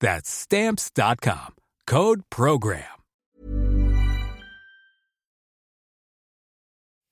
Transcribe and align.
That's 0.00 0.30
stamps.com. 0.30 1.54
Code 1.86 2.22
program. 2.30 2.84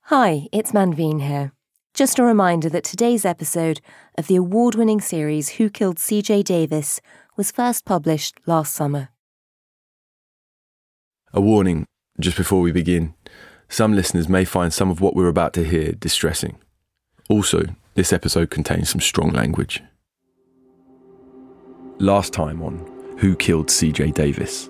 Hi, 0.08 0.48
it's 0.52 0.72
Manveen 0.72 1.22
here. 1.22 1.52
Just 1.94 2.18
a 2.18 2.22
reminder 2.24 2.68
that 2.68 2.84
today's 2.84 3.24
episode 3.24 3.80
of 4.18 4.26
the 4.26 4.36
award 4.36 4.74
winning 4.74 5.00
series 5.00 5.50
Who 5.50 5.70
Killed 5.70 5.96
CJ 5.96 6.44
Davis 6.44 7.00
was 7.36 7.50
first 7.50 7.84
published 7.84 8.38
last 8.46 8.74
summer. 8.74 9.08
A 11.32 11.40
warning 11.40 11.86
just 12.20 12.36
before 12.36 12.60
we 12.60 12.70
begin. 12.70 13.14
Some 13.68 13.94
listeners 13.94 14.28
may 14.28 14.44
find 14.44 14.72
some 14.72 14.90
of 14.90 15.00
what 15.00 15.16
we're 15.16 15.28
about 15.28 15.52
to 15.54 15.64
hear 15.64 15.92
distressing. 15.92 16.58
Also, 17.28 17.62
this 17.94 18.12
episode 18.12 18.50
contains 18.50 18.90
some 18.90 19.00
strong 19.00 19.30
language 19.30 19.82
last 21.98 22.32
time 22.32 22.62
on 22.62 22.78
Who 23.18 23.36
Killed 23.36 23.68
CJ 23.68 24.14
Davis. 24.14 24.68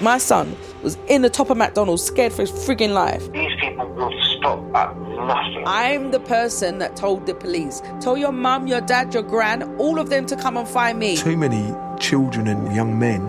My 0.00 0.18
son 0.18 0.54
was 0.82 0.98
in 1.08 1.22
the 1.22 1.30
top 1.30 1.48
of 1.50 1.56
McDonald's, 1.56 2.02
scared 2.02 2.32
for 2.32 2.42
his 2.42 2.52
frigging 2.52 2.92
life. 2.92 3.32
These 3.32 3.58
people 3.58 3.88
will 3.88 4.12
stop 4.38 4.58
at 4.74 4.96
nothing. 4.98 5.64
I'm 5.66 6.10
the 6.10 6.20
person 6.20 6.78
that 6.78 6.96
told 6.96 7.26
the 7.26 7.34
police. 7.34 7.80
Tell 8.00 8.16
your 8.16 8.32
mum, 8.32 8.66
your 8.66 8.82
dad, 8.82 9.14
your 9.14 9.22
gran, 9.22 9.62
all 9.78 9.98
of 9.98 10.10
them 10.10 10.26
to 10.26 10.36
come 10.36 10.56
and 10.58 10.68
find 10.68 10.98
me. 10.98 11.16
Too 11.16 11.36
many 11.36 11.74
children 11.98 12.46
and 12.46 12.74
young 12.74 12.98
men 12.98 13.22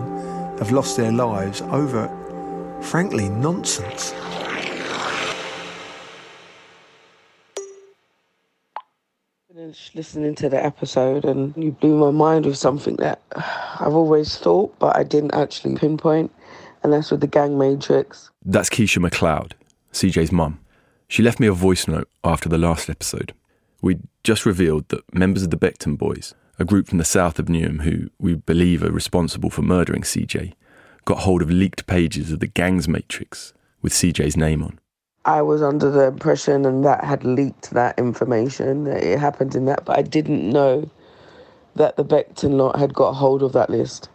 have 0.58 0.70
lost 0.70 0.96
their 0.96 1.10
lives 1.10 1.62
over, 1.62 2.08
frankly, 2.82 3.28
nonsense. 3.30 4.12
Listening 9.94 10.34
to 10.36 10.48
the 10.48 10.62
episode 10.62 11.24
and 11.24 11.54
you 11.56 11.72
blew 11.72 11.98
my 11.98 12.10
mind 12.10 12.46
with 12.46 12.56
something 12.56 12.96
that 12.96 13.20
I've 13.80 13.94
always 13.94 14.36
thought, 14.36 14.78
but 14.78 14.96
I 14.96 15.04
didn't 15.04 15.34
actually 15.34 15.76
pinpoint, 15.76 16.32
and 16.82 16.92
that's 16.92 17.10
with 17.10 17.20
the 17.20 17.26
gang 17.26 17.58
matrix. 17.58 18.30
That's 18.44 18.70
Keisha 18.70 19.04
McLeod, 19.04 19.52
CJ's 19.92 20.32
mum. 20.32 20.60
She 21.08 21.22
left 21.22 21.40
me 21.40 21.46
a 21.46 21.52
voice 21.52 21.88
note 21.88 22.08
after 22.24 22.48
the 22.48 22.58
last 22.58 22.90
episode. 22.90 23.32
We 23.80 23.98
just 24.24 24.44
revealed 24.44 24.88
that 24.88 25.14
members 25.14 25.42
of 25.42 25.50
the 25.50 25.56
Beckton 25.56 25.96
Boys, 25.96 26.34
a 26.58 26.64
group 26.64 26.88
from 26.88 26.98
the 26.98 27.04
south 27.04 27.38
of 27.38 27.46
Newham 27.46 27.82
who 27.82 28.10
we 28.18 28.34
believe 28.34 28.82
are 28.82 28.90
responsible 28.90 29.50
for 29.50 29.62
murdering 29.62 30.02
CJ, 30.02 30.52
got 31.04 31.20
hold 31.20 31.42
of 31.42 31.50
leaked 31.50 31.86
pages 31.86 32.32
of 32.32 32.40
the 32.40 32.46
gang's 32.46 32.88
matrix 32.88 33.54
with 33.80 33.92
CJ's 33.92 34.36
name 34.36 34.62
on. 34.62 34.78
I 35.24 35.42
was 35.42 35.62
under 35.62 35.90
the 35.90 36.06
impression, 36.06 36.64
and 36.64 36.84
that 36.84 37.04
had 37.04 37.24
leaked 37.24 37.70
that 37.70 37.98
information 37.98 38.84
that 38.84 39.02
it 39.02 39.18
happened 39.18 39.54
in 39.54 39.66
that, 39.66 39.84
but 39.84 39.98
I 39.98 40.02
didn't 40.02 40.48
know 40.48 40.90
that 41.74 41.96
the 41.96 42.04
Beckton 42.04 42.56
lot 42.56 42.78
had 42.78 42.94
got 42.94 43.12
hold 43.12 43.42
of 43.42 43.52
that 43.52 43.70
list. 43.70 44.08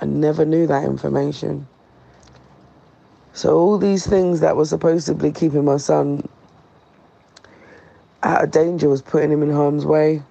I 0.00 0.04
never 0.04 0.44
knew 0.44 0.66
that 0.66 0.84
information. 0.84 1.68
So 3.32 3.56
all 3.58 3.78
these 3.78 4.06
things 4.06 4.40
that 4.40 4.56
were 4.56 4.64
supposedly 4.64 5.32
keeping 5.32 5.64
my 5.64 5.76
son 5.76 6.28
out 8.22 8.44
of 8.44 8.50
danger 8.50 8.88
was 8.88 9.02
putting 9.02 9.30
him 9.30 9.42
in 9.42 9.52
harm's 9.52 9.84
way. 9.84 10.22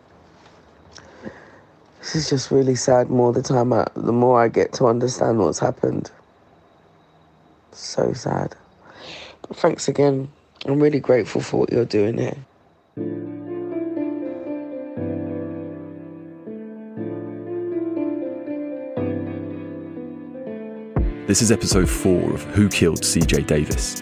This 2.00 2.16
is 2.16 2.30
just 2.30 2.52
really 2.52 2.76
sad. 2.76 3.10
More 3.10 3.34
the 3.34 3.42
time, 3.42 3.74
I, 3.74 3.88
the 3.96 4.12
more 4.12 4.42
I 4.42 4.48
get 4.48 4.74
to 4.74 4.86
understand 4.86 5.40
what's 5.40 5.60
happened. 5.60 6.12
So 7.72 8.14
sad. 8.14 8.56
Thanks 9.54 9.88
again. 9.88 10.32
I'm 10.66 10.80
really 10.80 11.00
grateful 11.00 11.42
for 11.42 11.58
what 11.60 11.72
you're 11.72 11.86
doing 11.86 12.18
here. 12.18 12.38
This 21.28 21.42
is 21.42 21.52
episode 21.52 21.90
4 21.90 22.34
of 22.34 22.44
Who 22.44 22.70
Killed 22.70 23.02
CJ 23.02 23.48
Davis. 23.48 24.02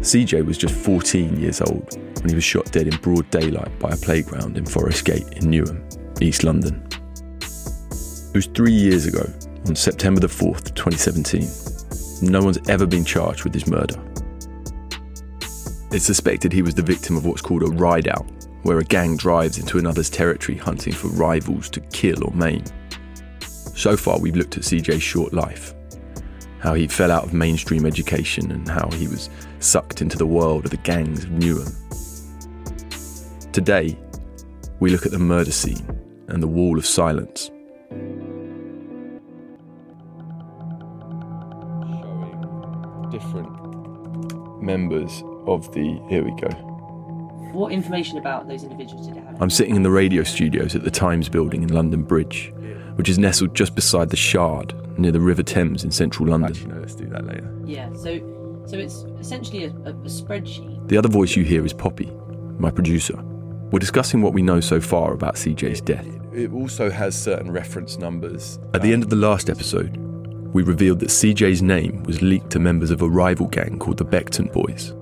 CJ 0.00 0.44
was 0.44 0.56
just 0.56 0.74
14 0.74 1.40
years 1.40 1.60
old 1.60 1.96
when 2.20 2.28
he 2.28 2.34
was 2.34 2.44
shot 2.44 2.70
dead 2.72 2.86
in 2.86 2.96
broad 2.98 3.28
daylight 3.30 3.78
by 3.78 3.90
a 3.90 3.96
playground 3.96 4.56
in 4.56 4.64
Forest 4.64 5.04
Gate 5.04 5.26
in 5.36 5.50
Newham, 5.50 5.82
East 6.22 6.44
London. 6.44 6.86
It 7.40 8.36
was 8.36 8.46
three 8.46 8.72
years 8.72 9.06
ago, 9.06 9.24
on 9.66 9.74
September 9.74 10.20
the 10.20 10.26
4th, 10.26 10.74
2017. 10.74 12.30
No 12.30 12.42
one's 12.42 12.58
ever 12.68 12.86
been 12.86 13.04
charged 13.04 13.44
with 13.44 13.54
his 13.54 13.66
murder. 13.66 13.96
It's 15.92 16.04
suspected 16.04 16.52
he 16.52 16.62
was 16.62 16.76
the 16.76 16.82
victim 16.82 17.16
of 17.16 17.26
what's 17.26 17.42
called 17.42 17.64
a 17.64 17.66
ride 17.66 18.06
out, 18.06 18.24
where 18.62 18.78
a 18.78 18.84
gang 18.84 19.16
drives 19.16 19.58
into 19.58 19.76
another's 19.76 20.08
territory 20.08 20.56
hunting 20.56 20.92
for 20.92 21.08
rivals 21.08 21.68
to 21.70 21.80
kill 21.80 22.24
or 22.24 22.32
maim. 22.32 22.62
So 23.40 23.96
far, 23.96 24.20
we've 24.20 24.36
looked 24.36 24.56
at 24.56 24.62
CJ's 24.62 25.02
short 25.02 25.32
life, 25.32 25.74
how 26.60 26.74
he 26.74 26.86
fell 26.86 27.10
out 27.10 27.24
of 27.24 27.32
mainstream 27.34 27.86
education, 27.86 28.52
and 28.52 28.68
how 28.68 28.88
he 28.90 29.08
was 29.08 29.30
sucked 29.58 30.00
into 30.00 30.16
the 30.16 30.26
world 30.26 30.64
of 30.64 30.70
the 30.70 30.76
gangs 30.76 31.24
of 31.24 31.30
Newham. 31.30 31.74
Today, 33.52 33.98
we 34.78 34.90
look 34.90 35.06
at 35.06 35.12
the 35.12 35.18
murder 35.18 35.50
scene 35.50 35.84
and 36.28 36.40
the 36.40 36.46
wall 36.46 36.78
of 36.78 36.86
silence. 36.86 37.50
Showing 42.00 43.08
different 43.10 44.62
members 44.62 45.24
of 45.46 45.72
the. 45.72 46.00
Here 46.08 46.24
we 46.24 46.30
go. 46.40 46.48
What 47.52 47.72
information 47.72 48.18
about 48.18 48.46
those 48.46 48.62
individuals 48.62 49.08
did 49.08 49.16
it 49.16 49.24
have? 49.24 49.42
I'm 49.42 49.50
sitting 49.50 49.74
in 49.74 49.82
the 49.82 49.90
radio 49.90 50.22
studios 50.22 50.74
at 50.76 50.84
the 50.84 50.90
Times 50.90 51.28
building 51.28 51.62
in 51.62 51.68
London 51.72 52.02
Bridge, 52.04 52.52
which 52.94 53.08
is 53.08 53.18
nestled 53.18 53.54
just 53.54 53.74
beside 53.74 54.10
the 54.10 54.16
Shard 54.16 54.74
near 54.98 55.10
the 55.10 55.20
River 55.20 55.42
Thames 55.42 55.82
in 55.82 55.90
central 55.90 56.28
London. 56.28 56.50
Actually, 56.50 56.72
no, 56.72 56.80
let's 56.80 56.94
do 56.94 57.06
that 57.06 57.26
later. 57.26 57.52
Yeah, 57.64 57.92
so 57.94 58.18
so 58.66 58.78
it's 58.78 59.04
essentially 59.18 59.64
a, 59.64 59.70
a, 59.70 59.90
a 59.90 60.08
spreadsheet. 60.08 60.88
The 60.88 60.96
other 60.96 61.08
voice 61.08 61.34
you 61.34 61.42
hear 61.42 61.64
is 61.64 61.72
Poppy, 61.72 62.10
my 62.58 62.70
producer. 62.70 63.20
We're 63.72 63.78
discussing 63.78 64.22
what 64.22 64.32
we 64.32 64.42
know 64.42 64.60
so 64.60 64.80
far 64.80 65.12
about 65.12 65.34
CJ's 65.34 65.80
death. 65.80 66.06
It 66.32 66.52
also 66.52 66.90
has 66.90 67.20
certain 67.20 67.50
reference 67.50 67.98
numbers. 67.98 68.58
At 68.74 68.82
the 68.82 68.92
end 68.92 69.02
of 69.02 69.10
the 69.10 69.16
last 69.16 69.50
episode, 69.50 69.96
we 70.52 70.62
revealed 70.62 71.00
that 71.00 71.08
CJ's 71.08 71.62
name 71.62 72.02
was 72.04 72.22
leaked 72.22 72.50
to 72.50 72.58
members 72.58 72.90
of 72.90 73.02
a 73.02 73.08
rival 73.08 73.46
gang 73.46 73.78
called 73.78 73.96
the 73.96 74.04
Beckton 74.04 74.52
Boys. 74.52 74.92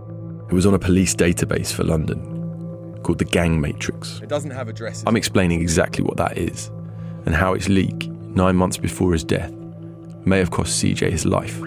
It 0.49 0.55
was 0.55 0.65
on 0.65 0.73
a 0.73 0.79
police 0.79 1.15
database 1.15 1.71
for 1.71 1.85
London 1.85 2.99
called 3.03 3.19
the 3.19 3.27
Gang 3.27 3.61
Matrix. 3.61 4.19
It 4.23 4.31
doesn't 4.31 4.51
have 4.51 4.69
addresses. 4.69 5.05
I'm 5.07 5.15
explaining 5.17 5.61
exactly 5.61 6.03
what 6.03 6.17
that 6.17 6.39
is 6.39 6.69
and 7.27 7.35
how 7.35 7.53
its 7.53 7.69
leak, 7.69 8.09
nine 8.09 8.57
months 8.57 8.79
before 8.79 9.13
his 9.13 9.25
death, 9.25 9.53
may 10.25 10.39
have 10.39 10.51
cost 10.51 10.83
CJ 10.83 11.11
his 11.11 11.27
life. 11.27 11.61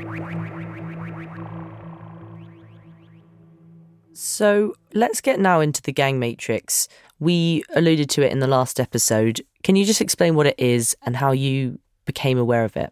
So 4.14 4.74
let's 4.96 5.22
get 5.22 5.40
now 5.40 5.60
into 5.60 5.84
the 5.84 5.92
gang 5.92 6.18
matrix. 6.18 6.88
We 7.20 7.64
alluded 7.76 8.10
to 8.12 8.24
it 8.24 8.32
in 8.32 8.40
the 8.40 8.48
last 8.48 8.80
episode. 8.80 9.42
Can 9.62 9.76
you 9.76 9.86
just 9.86 10.02
explain 10.02 10.34
what 10.34 10.48
it 10.48 10.60
is 10.60 10.98
and 11.04 11.16
how 11.16 11.34
you 11.34 11.80
became 12.06 12.40
aware 12.40 12.64
of 12.64 12.76
it? 12.76 12.92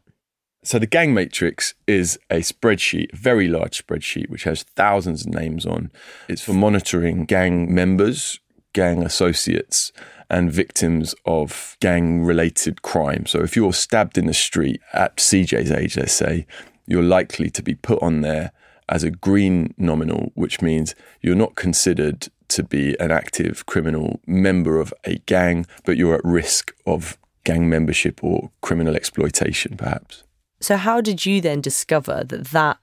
So 0.69 0.77
the 0.77 0.86
gang 0.86 1.16
matrix 1.16 1.74
is 1.88 2.19
a 2.30 2.42
spreadsheet, 2.42 3.12
a 3.12 3.18
very 3.18 3.48
large 3.48 3.83
spreadsheet, 3.83 4.30
which 4.30 4.44
has 4.44 4.62
thousands 4.62 5.25
of 5.25 5.33
names 5.33 5.66
on. 5.66 5.89
It's 6.27 6.44
for 6.44 6.54
monitoring 6.54 7.25
gang 7.25 7.74
members, 7.74 8.39
gang 8.74 9.01
associates, 9.01 9.92
and 10.30 10.51
victims 10.51 11.16
of 11.25 11.75
gang 11.80 12.24
related 12.24 12.83
crime. 12.83 13.25
So 13.25 13.39
if 13.39 13.56
you're 13.56 13.74
stabbed 13.74 14.16
in 14.16 14.27
the 14.27 14.33
street 14.36 14.80
at 14.94 15.18
CJ's 15.18 15.71
age, 15.71 15.98
let's 15.98 16.13
say, 16.13 16.45
you're 16.86 17.01
likely 17.01 17.50
to 17.50 17.63
be 17.63 17.74
put 17.74 18.00
on 18.04 18.22
there 18.22 18.51
as 18.88 19.04
a 19.04 19.10
green 19.10 19.74
nominal, 19.75 20.31
which 20.36 20.62
means 20.62 20.94
you're 21.19 21.33
not 21.33 21.56
considered 21.56 22.27
to 22.50 22.62
be 22.62 22.95
an 23.00 23.10
active 23.10 23.65
criminal 23.65 24.19
member 24.27 24.80
of 24.80 24.94
a 25.04 25.15
gang, 25.25 25.65
but 25.83 25.98
you're 25.98 26.13
at 26.13 26.24
risk 26.24 26.75
of 26.86 27.18
gang 27.44 27.68
membership 27.68 28.24
or 28.24 28.51
criminal 28.62 28.95
exploitation, 28.95 29.75
perhaps. 29.75 30.25
So, 30.61 30.77
how 30.77 31.01
did 31.01 31.25
you 31.25 31.41
then 31.41 31.61
discover 31.61 32.23
that 32.25 32.45
that 32.47 32.77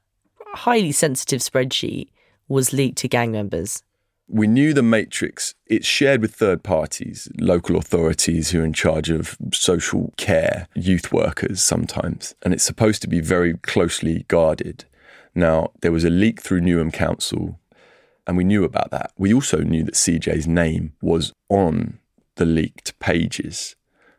highly 0.54 0.92
sensitive 0.92 1.40
spreadsheet 1.40 2.08
was 2.48 2.72
leaked 2.72 2.98
to 2.98 3.08
gang 3.08 3.32
members? 3.32 3.82
We 4.28 4.48
knew 4.48 4.72
the 4.72 4.82
matrix, 4.82 5.54
it's 5.66 5.86
shared 5.86 6.20
with 6.20 6.34
third 6.34 6.64
parties, 6.64 7.28
local 7.38 7.76
authorities 7.76 8.50
who 8.50 8.60
are 8.60 8.64
in 8.64 8.72
charge 8.72 9.08
of 9.08 9.36
social 9.52 10.12
care, 10.16 10.66
youth 10.74 11.12
workers 11.12 11.62
sometimes, 11.62 12.34
and 12.42 12.52
it's 12.52 12.64
supposed 12.64 13.02
to 13.02 13.08
be 13.08 13.20
very 13.20 13.54
closely 13.58 14.24
guarded. 14.26 14.84
Now, 15.32 15.70
there 15.80 15.92
was 15.92 16.02
a 16.02 16.10
leak 16.10 16.40
through 16.40 16.62
Newham 16.62 16.92
Council, 16.92 17.60
and 18.26 18.36
we 18.36 18.42
knew 18.42 18.64
about 18.64 18.90
that. 18.90 19.12
We 19.16 19.32
also 19.32 19.60
knew 19.60 19.84
that 19.84 19.94
CJ's 19.94 20.48
name 20.48 20.94
was 21.00 21.32
on 21.48 21.98
the 22.34 22.46
leaked 22.46 22.98
pages, 22.98 23.76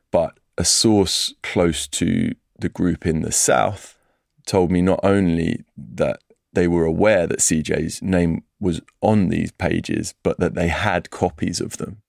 but 0.10 0.38
a 0.57 0.63
source 0.63 1.33
close 1.44 1.86
to 1.88 2.33
the 2.59 2.69
group 2.69 3.06
in 3.06 3.21
the 3.21 3.31
South 3.31 3.98
told 4.45 4.71
me 4.71 4.81
not 4.81 5.00
only 5.04 5.65
that 5.75 6.19
they 6.54 6.68
were 6.68 6.86
aware 6.86 7.27
that 7.27 7.39
CJ's 7.39 8.01
name 8.01 8.44
was 8.59 8.81
on 9.01 9.30
these 9.30 9.51
pages, 9.51 10.15
but 10.24 10.39
that 10.39 10.56
they 10.56 10.69
had 10.69 11.12
copies 11.12 11.62
of 11.62 11.77
them. 11.77 12.01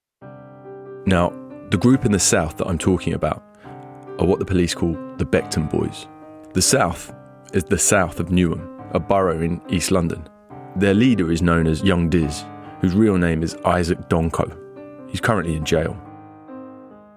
Now, 1.07 1.33
the 1.71 1.77
group 1.77 2.07
in 2.07 2.13
the 2.13 2.19
South 2.19 2.57
that 2.57 2.67
I'm 2.67 2.79
talking 2.79 3.13
about 3.13 3.43
are 4.19 4.27
what 4.27 4.39
the 4.39 4.45
police 4.45 4.75
call 4.75 4.93
the 5.19 5.27
Beckton 5.27 5.71
Boys. 5.71 6.07
The 6.55 6.63
South 6.63 7.15
is 7.53 7.65
the 7.65 7.79
south 7.79 8.21
of 8.21 8.29
Newham, 8.29 8.95
a 8.95 8.99
borough 8.99 9.41
in 9.41 9.61
East 9.69 9.91
London. 9.91 10.27
Their 10.77 10.95
leader 10.95 11.31
is 11.31 11.43
known 11.43 11.67
as 11.67 11.83
Young 11.83 12.09
Diz, 12.09 12.45
whose 12.81 12.95
real 12.95 13.19
name 13.19 13.43
is 13.43 13.57
Isaac 13.65 14.09
Donko. 14.09 14.57
He's 15.11 15.21
currently 15.21 15.57
in 15.57 15.65
jail. 15.65 16.01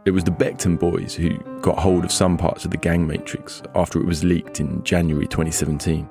It 0.03 0.12
was 0.12 0.24
the 0.24 0.31
Beckton 0.31 0.80
boys 0.80 1.13
who 1.13 1.38
got 1.62 1.77
hold 1.77 2.03
of 2.03 2.12
some 2.12 2.36
parts 2.36 2.65
of 2.65 2.71
the 2.71 2.77
gang 2.77 3.06
matrix 3.06 3.62
after 3.75 4.00
it 4.00 4.06
was 4.06 4.24
leaked 4.24 4.59
in 4.59 4.83
January 4.83 5.27
2017. 5.27 6.09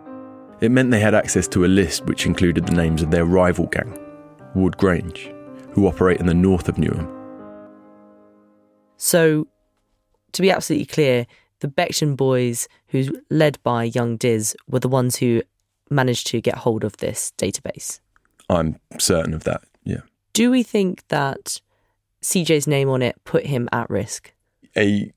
It 0.60 0.70
meant 0.70 0.92
they 0.92 1.00
had 1.00 1.14
access 1.14 1.48
to 1.48 1.64
a 1.64 1.66
list 1.66 2.06
which 2.06 2.24
included 2.24 2.66
the 2.66 2.74
names 2.74 3.02
of 3.02 3.10
their 3.10 3.24
rival 3.24 3.66
gang, 3.66 3.98
Woodgrange, 4.54 5.32
who 5.72 5.88
operate 5.88 6.20
in 6.20 6.26
the 6.26 6.34
north 6.34 6.68
of 6.68 6.76
Newham. 6.76 7.10
So, 8.96 9.48
to 10.32 10.42
be 10.42 10.52
absolutely 10.52 10.86
clear, 10.86 11.26
the 11.58 11.68
Beckton 11.68 12.16
boys, 12.16 12.68
who's 12.88 13.10
led 13.28 13.60
by 13.64 13.84
young 13.84 14.16
Diz, 14.16 14.54
were 14.68 14.78
the 14.80 14.88
ones 14.88 15.16
who 15.16 15.42
managed 15.90 16.28
to 16.28 16.40
get 16.40 16.58
hold 16.58 16.84
of 16.84 16.98
this 16.98 17.32
database. 17.36 17.98
I'm 18.48 18.78
certain 18.98 19.34
of 19.34 19.42
that, 19.44 19.62
yeah. 19.82 20.02
Do 20.32 20.52
we 20.52 20.62
think 20.62 21.08
that 21.08 21.60
CJ's 22.22 22.66
name 22.66 22.88
on 22.88 23.02
it 23.02 23.16
put 23.24 23.46
him 23.46 23.68
at 23.72 23.88
risk? 23.90 24.32
A 24.76 25.12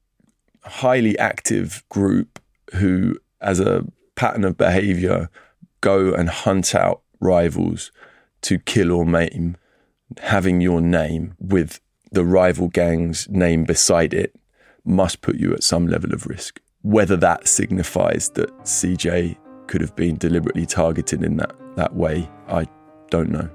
highly 0.63 1.17
active 1.19 1.83
group 1.89 2.39
who, 2.75 3.17
as 3.41 3.59
a 3.59 3.85
pattern 4.15 4.43
of 4.43 4.57
behavior, 4.57 5.29
go 5.81 6.13
and 6.13 6.29
hunt 6.29 6.73
out 6.73 7.01
rivals 7.19 7.91
to 8.41 8.59
kill 8.59 8.91
or 8.91 9.05
maim, 9.05 9.57
having 10.21 10.61
your 10.61 10.81
name 10.81 11.35
with 11.39 11.79
the 12.11 12.23
rival 12.23 12.67
gang's 12.67 13.27
name 13.29 13.63
beside 13.63 14.13
it 14.13 14.35
must 14.85 15.21
put 15.21 15.35
you 15.35 15.53
at 15.53 15.63
some 15.63 15.87
level 15.87 16.13
of 16.13 16.27
risk. 16.27 16.61
Whether 16.81 17.17
that 17.17 17.47
signifies 17.47 18.29
that 18.31 18.49
CJ 18.63 19.37
could 19.67 19.81
have 19.81 19.95
been 19.95 20.17
deliberately 20.17 20.65
targeted 20.65 21.23
in 21.23 21.37
that, 21.37 21.55
that 21.75 21.95
way, 21.95 22.29
I 22.47 22.67
don't 23.09 23.29
know. 23.29 23.49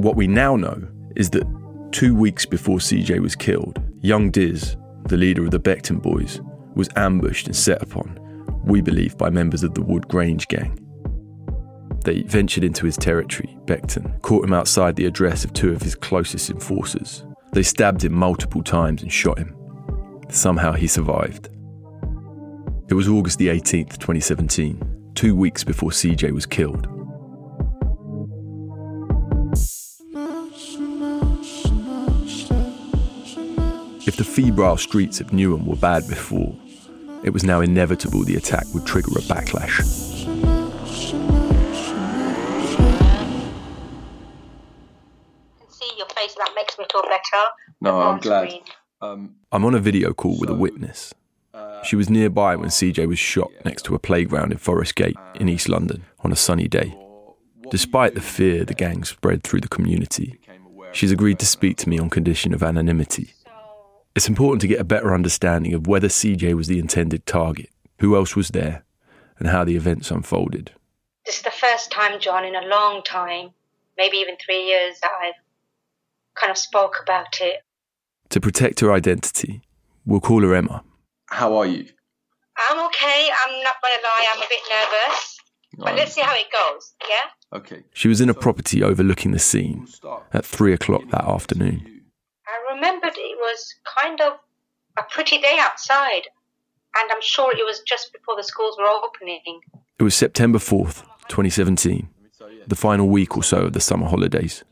What 0.00 0.16
we 0.16 0.26
now 0.26 0.56
know 0.56 0.88
is 1.14 1.28
that 1.30 1.46
two 1.92 2.14
weeks 2.14 2.46
before 2.46 2.78
CJ 2.78 3.20
was 3.20 3.36
killed, 3.36 3.78
young 4.00 4.30
Diz, 4.30 4.78
the 5.04 5.18
leader 5.18 5.44
of 5.44 5.50
the 5.50 5.60
Beckton 5.60 6.00
boys, 6.00 6.40
was 6.74 6.88
ambushed 6.96 7.48
and 7.48 7.54
set 7.54 7.82
upon, 7.82 8.18
we 8.64 8.80
believe, 8.80 9.18
by 9.18 9.28
members 9.28 9.62
of 9.62 9.74
the 9.74 9.82
Woodgrange 9.82 10.48
gang. 10.48 10.78
They 12.02 12.22
ventured 12.22 12.64
into 12.64 12.86
his 12.86 12.96
territory, 12.96 13.58
Beckton, 13.66 14.22
caught 14.22 14.42
him 14.42 14.54
outside 14.54 14.96
the 14.96 15.04
address 15.04 15.44
of 15.44 15.52
two 15.52 15.70
of 15.70 15.82
his 15.82 15.94
closest 15.94 16.48
enforcers. 16.48 17.22
They 17.52 17.62
stabbed 17.62 18.02
him 18.02 18.14
multiple 18.14 18.62
times 18.62 19.02
and 19.02 19.12
shot 19.12 19.38
him. 19.38 19.54
Somehow 20.30 20.72
he 20.72 20.86
survived. 20.86 21.50
It 22.88 22.94
was 22.94 23.06
August 23.06 23.36
the 23.36 23.48
18th, 23.48 23.98
2017, 23.98 25.12
two 25.14 25.36
weeks 25.36 25.62
before 25.62 25.90
CJ 25.90 26.32
was 26.32 26.46
killed. 26.46 26.88
The 34.20 34.24
febrile 34.24 34.76
streets 34.76 35.18
of 35.22 35.28
Newham 35.28 35.64
were 35.64 35.76
bad 35.76 36.06
before, 36.06 36.54
it 37.24 37.30
was 37.30 37.42
now 37.42 37.62
inevitable 37.62 38.22
the 38.22 38.36
attack 38.36 38.66
would 38.74 38.84
trigger 38.84 39.12
a 39.12 39.22
backlash. 39.22 39.80
see 45.70 45.90
your 45.96 46.06
face, 46.08 46.34
that 46.34 46.52
makes 46.54 46.78
me 46.78 46.84
feel 46.92 47.00
better. 47.00 47.44
No, 47.80 47.98
I'm 47.98 48.20
glad. 48.20 48.52
Um, 49.00 49.36
I'm 49.52 49.64
on 49.64 49.74
a 49.74 49.78
video 49.80 50.12
call 50.12 50.38
with 50.38 50.50
a 50.50 50.54
witness. 50.54 51.14
She 51.84 51.96
was 51.96 52.10
nearby 52.10 52.56
when 52.56 52.68
CJ 52.68 53.08
was 53.08 53.18
shot 53.18 53.50
next 53.64 53.86
to 53.86 53.94
a 53.94 53.98
playground 53.98 54.52
in 54.52 54.58
Forest 54.58 54.96
Gate 54.96 55.16
in 55.36 55.48
East 55.48 55.70
London 55.70 56.04
on 56.18 56.30
a 56.30 56.36
sunny 56.36 56.68
day. 56.68 56.94
Despite 57.70 58.14
the 58.14 58.20
fear 58.20 58.66
the 58.66 58.74
gang 58.74 59.02
spread 59.04 59.42
through 59.44 59.62
the 59.62 59.68
community, 59.68 60.38
she's 60.92 61.10
agreed 61.10 61.38
to 61.38 61.46
speak 61.46 61.78
to 61.78 61.88
me 61.88 61.98
on 61.98 62.10
condition 62.10 62.52
of 62.52 62.62
anonymity. 62.62 63.32
It's 64.20 64.28
important 64.28 64.60
to 64.60 64.68
get 64.68 64.78
a 64.78 64.84
better 64.84 65.14
understanding 65.14 65.72
of 65.72 65.86
whether 65.86 66.08
CJ 66.08 66.52
was 66.52 66.66
the 66.66 66.78
intended 66.78 67.24
target, 67.24 67.70
who 68.00 68.14
else 68.14 68.36
was 68.36 68.50
there, 68.50 68.84
and 69.38 69.48
how 69.48 69.64
the 69.64 69.76
events 69.76 70.10
unfolded. 70.10 70.72
This 71.24 71.38
is 71.38 71.42
the 71.42 71.50
first 71.50 71.90
time, 71.90 72.20
John, 72.20 72.44
in 72.44 72.54
a 72.54 72.66
long 72.66 73.02
time, 73.02 73.52
maybe 73.96 74.18
even 74.18 74.36
three 74.36 74.66
years, 74.66 75.00
that 75.00 75.10
I've 75.22 75.40
kind 76.34 76.50
of 76.50 76.58
spoke 76.58 76.96
about 77.02 77.40
it. 77.40 77.62
To 78.28 78.42
protect 78.42 78.80
her 78.80 78.92
identity, 78.92 79.62
we'll 80.04 80.20
call 80.20 80.42
her 80.42 80.54
Emma. 80.54 80.84
How 81.30 81.56
are 81.56 81.64
you? 81.64 81.86
I'm 82.68 82.86
okay. 82.88 83.30
I'm 83.46 83.62
not 83.62 83.76
going 83.80 83.96
to 83.96 84.02
lie. 84.06 84.26
I'm 84.34 84.42
a 84.42 84.46
bit 84.50 84.60
nervous. 84.68 85.38
But 85.78 85.94
let's 85.96 86.12
see 86.12 86.20
how 86.20 86.34
it 86.34 86.48
goes. 86.52 86.92
Yeah? 87.08 87.58
Okay. 87.58 87.84
She 87.94 88.08
was 88.08 88.20
in 88.20 88.28
a 88.28 88.34
property 88.34 88.82
overlooking 88.82 89.30
the 89.30 89.38
scene 89.38 89.88
at 90.34 90.44
three 90.44 90.74
o'clock 90.74 91.08
that 91.08 91.24
afternoon. 91.24 92.02
I 92.46 92.74
remembered 92.74 93.16
it 93.16 93.19
was 93.50 93.74
kind 94.00 94.20
of 94.20 94.34
a 94.98 95.02
pretty 95.02 95.38
day 95.38 95.56
outside. 95.60 96.28
And 96.96 97.10
I'm 97.12 97.22
sure 97.22 97.52
it 97.52 97.64
was 97.64 97.80
just 97.80 98.12
before 98.12 98.36
the 98.36 98.42
schools 98.42 98.76
were 98.78 98.86
opening. 98.86 99.60
It 99.98 100.02
was 100.02 100.14
September 100.14 100.58
4th, 100.58 101.02
2017, 101.28 102.08
the 102.66 102.74
final 102.74 103.08
week 103.08 103.36
or 103.36 103.42
so 103.42 103.66
of 103.66 103.74
the 103.74 103.80
summer 103.80 104.06
holidays, 104.06 104.64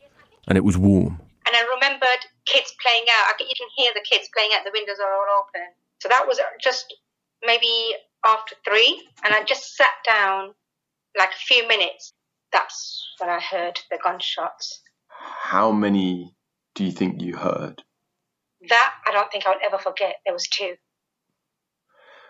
and 0.47 0.57
it 0.57 0.63
was 0.63 0.77
warm. 0.77 1.21
And 1.47 1.55
I 1.55 1.63
remembered 1.75 2.21
kids 2.45 2.73
playing 2.83 3.05
out. 3.17 3.29
I 3.29 3.33
could, 3.37 3.47
you 3.47 3.53
can 3.57 3.69
hear 3.75 3.91
the 3.93 4.03
kids 4.09 4.29
playing 4.35 4.51
out. 4.53 4.65
The 4.65 4.71
windows 4.73 4.97
are 4.99 5.13
all 5.13 5.43
open. 5.43 5.67
So 5.99 6.09
that 6.09 6.27
was 6.27 6.39
just 6.61 6.93
maybe 7.45 7.93
after 8.25 8.55
three. 8.67 9.07
And 9.23 9.33
I 9.33 9.43
just 9.43 9.75
sat 9.75 9.93
down 10.05 10.53
like 11.17 11.29
a 11.29 11.45
few 11.45 11.67
minutes. 11.67 12.13
That's 12.51 13.07
when 13.19 13.29
I 13.29 13.39
heard 13.39 13.79
the 13.89 13.99
gunshots. 14.03 14.81
How 15.07 15.71
many 15.71 16.35
do 16.75 16.83
you 16.83 16.91
think 16.91 17.21
you 17.21 17.35
heard? 17.37 17.83
That 18.69 18.93
I 19.07 19.11
don't 19.11 19.31
think 19.31 19.45
I'll 19.45 19.55
ever 19.65 19.77
forget. 19.77 20.15
There 20.25 20.33
was 20.33 20.47
two. 20.47 20.75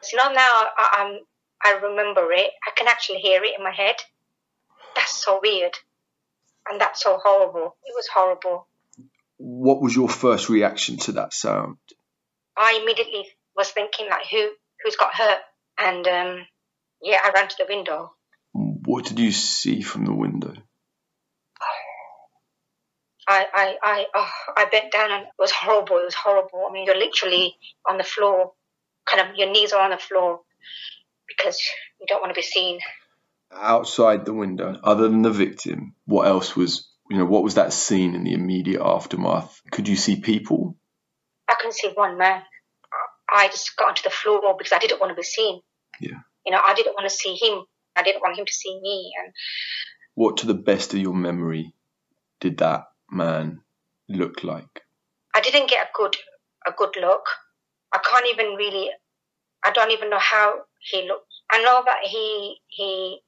So 0.02 0.18
now, 0.18 0.32
now 0.32 0.50
I, 0.78 0.98
I'm, 1.00 1.20
I 1.64 1.86
remember 1.86 2.32
it. 2.32 2.52
I 2.66 2.72
can 2.76 2.88
actually 2.88 3.20
hear 3.20 3.44
it 3.44 3.54
in 3.58 3.64
my 3.64 3.72
head. 3.72 3.96
That's 4.96 5.24
so 5.24 5.40
weird. 5.42 5.74
And 6.70 6.80
that's 6.80 7.04
so 7.04 7.20
horrible. 7.22 7.76
It 7.84 7.94
was 7.96 8.08
horrible. 8.14 8.68
What 9.38 9.82
was 9.82 9.96
your 9.96 10.10
first 10.10 10.50
reaction 10.50 10.98
to 10.98 11.14
that 11.14 11.34
sound? 11.34 11.78
I 12.58 12.80
immediately 12.82 13.26
was 13.56 13.70
thinking 13.70 14.08
like, 14.10 14.28
who 14.30 14.50
who's 14.84 14.96
got 14.96 15.14
hurt? 15.14 15.40
And 15.80 16.08
um, 16.08 16.46
yeah, 17.02 17.18
I 17.24 17.32
ran 17.34 17.48
to 17.48 17.56
the 17.58 17.74
window. 17.74 18.14
What 18.54 19.06
did 19.06 19.20
you 19.20 19.32
see 19.32 19.82
from 19.82 20.06
the 20.06 20.14
window? 20.14 20.54
I 23.30 23.46
I 23.54 23.76
I 23.84 24.06
oh, 24.16 24.32
I 24.58 24.66
bent 24.66 24.92
down 24.92 25.12
and 25.12 25.24
it 25.24 25.30
was 25.38 25.52
horrible. 25.52 25.98
It 25.98 26.06
was 26.06 26.16
horrible. 26.16 26.66
I 26.68 26.74
mean, 26.74 26.86
you're 26.86 26.98
literally 26.98 27.56
on 27.88 27.98
the 28.00 28.04
floor, 28.04 28.54
kind 29.06 29.22
of 29.30 29.36
your 29.36 29.52
knees 29.52 29.72
are 29.72 29.82
on 29.82 29.92
the 29.92 29.98
floor 29.98 30.42
because 31.28 31.60
you 32.00 32.08
don't 32.08 32.22
want 32.22 32.32
to 32.32 32.40
be 32.40 32.42
seen. 32.42 32.80
Outside 33.54 34.26
the 34.26 34.34
window, 34.34 34.80
other 34.84 35.04
than 35.04 35.22
the 35.22 35.32
victim, 35.32 35.96
what 36.06 36.28
else 36.28 36.56
was, 36.56 36.90
you 37.10 37.18
know, 37.18 37.26
what 37.26 37.44
was 37.44 37.56
that 37.56 37.72
scene 37.74 38.16
in 38.16 38.24
the 38.24 38.34
immediate 38.34 38.82
aftermath? 38.82 39.62
Could 39.72 39.88
you 39.88 39.96
see 39.96 40.20
people? 40.22 40.76
I 41.48 41.56
can 41.62 41.72
see 41.72 41.90
one 41.94 42.18
man. 42.18 42.42
I 43.32 43.48
just 43.48 43.76
got 43.76 43.90
onto 43.90 44.04
the 44.04 44.10
floor 44.10 44.56
because 44.58 44.74
I 44.74 44.80
didn't 44.80 45.00
want 45.00 45.12
to 45.12 45.16
be 45.16 45.24
seen. 45.24 45.62
Yeah. 46.00 46.20
You 46.46 46.52
know, 46.52 46.62
I 46.66 46.74
didn't 46.74 46.94
want 46.94 47.08
to 47.10 47.16
see 47.16 47.36
him. 47.36 47.64
I 47.96 48.02
didn't 48.04 48.22
want 48.22 48.38
him 48.38 48.46
to 48.46 48.54
see 48.54 48.80
me. 48.82 49.12
And 49.24 49.34
What, 50.16 50.38
to 50.38 50.48
the 50.48 50.54
best 50.56 50.94
of 50.94 51.00
your 51.00 51.14
memory, 51.14 51.74
did 52.40 52.58
that 52.60 52.86
man 53.12 53.62
look 54.08 54.44
like? 54.44 54.82
I 55.36 55.42
didn't 55.42 55.70
get 55.70 55.86
a 55.86 55.90
good 55.94 56.16
a 56.68 56.72
good 56.72 56.96
look. 57.00 57.26
I 57.94 58.00
can't 58.10 58.28
even 58.32 58.56
really. 58.56 58.90
I 59.64 59.72
don't 59.72 59.92
even 59.92 60.10
know 60.10 60.20
how 60.20 60.62
he 60.80 61.08
looked. 61.08 61.34
I 61.52 61.62
know 61.62 61.84
that 61.86 62.00
he 62.04 62.58
he. 62.68 63.20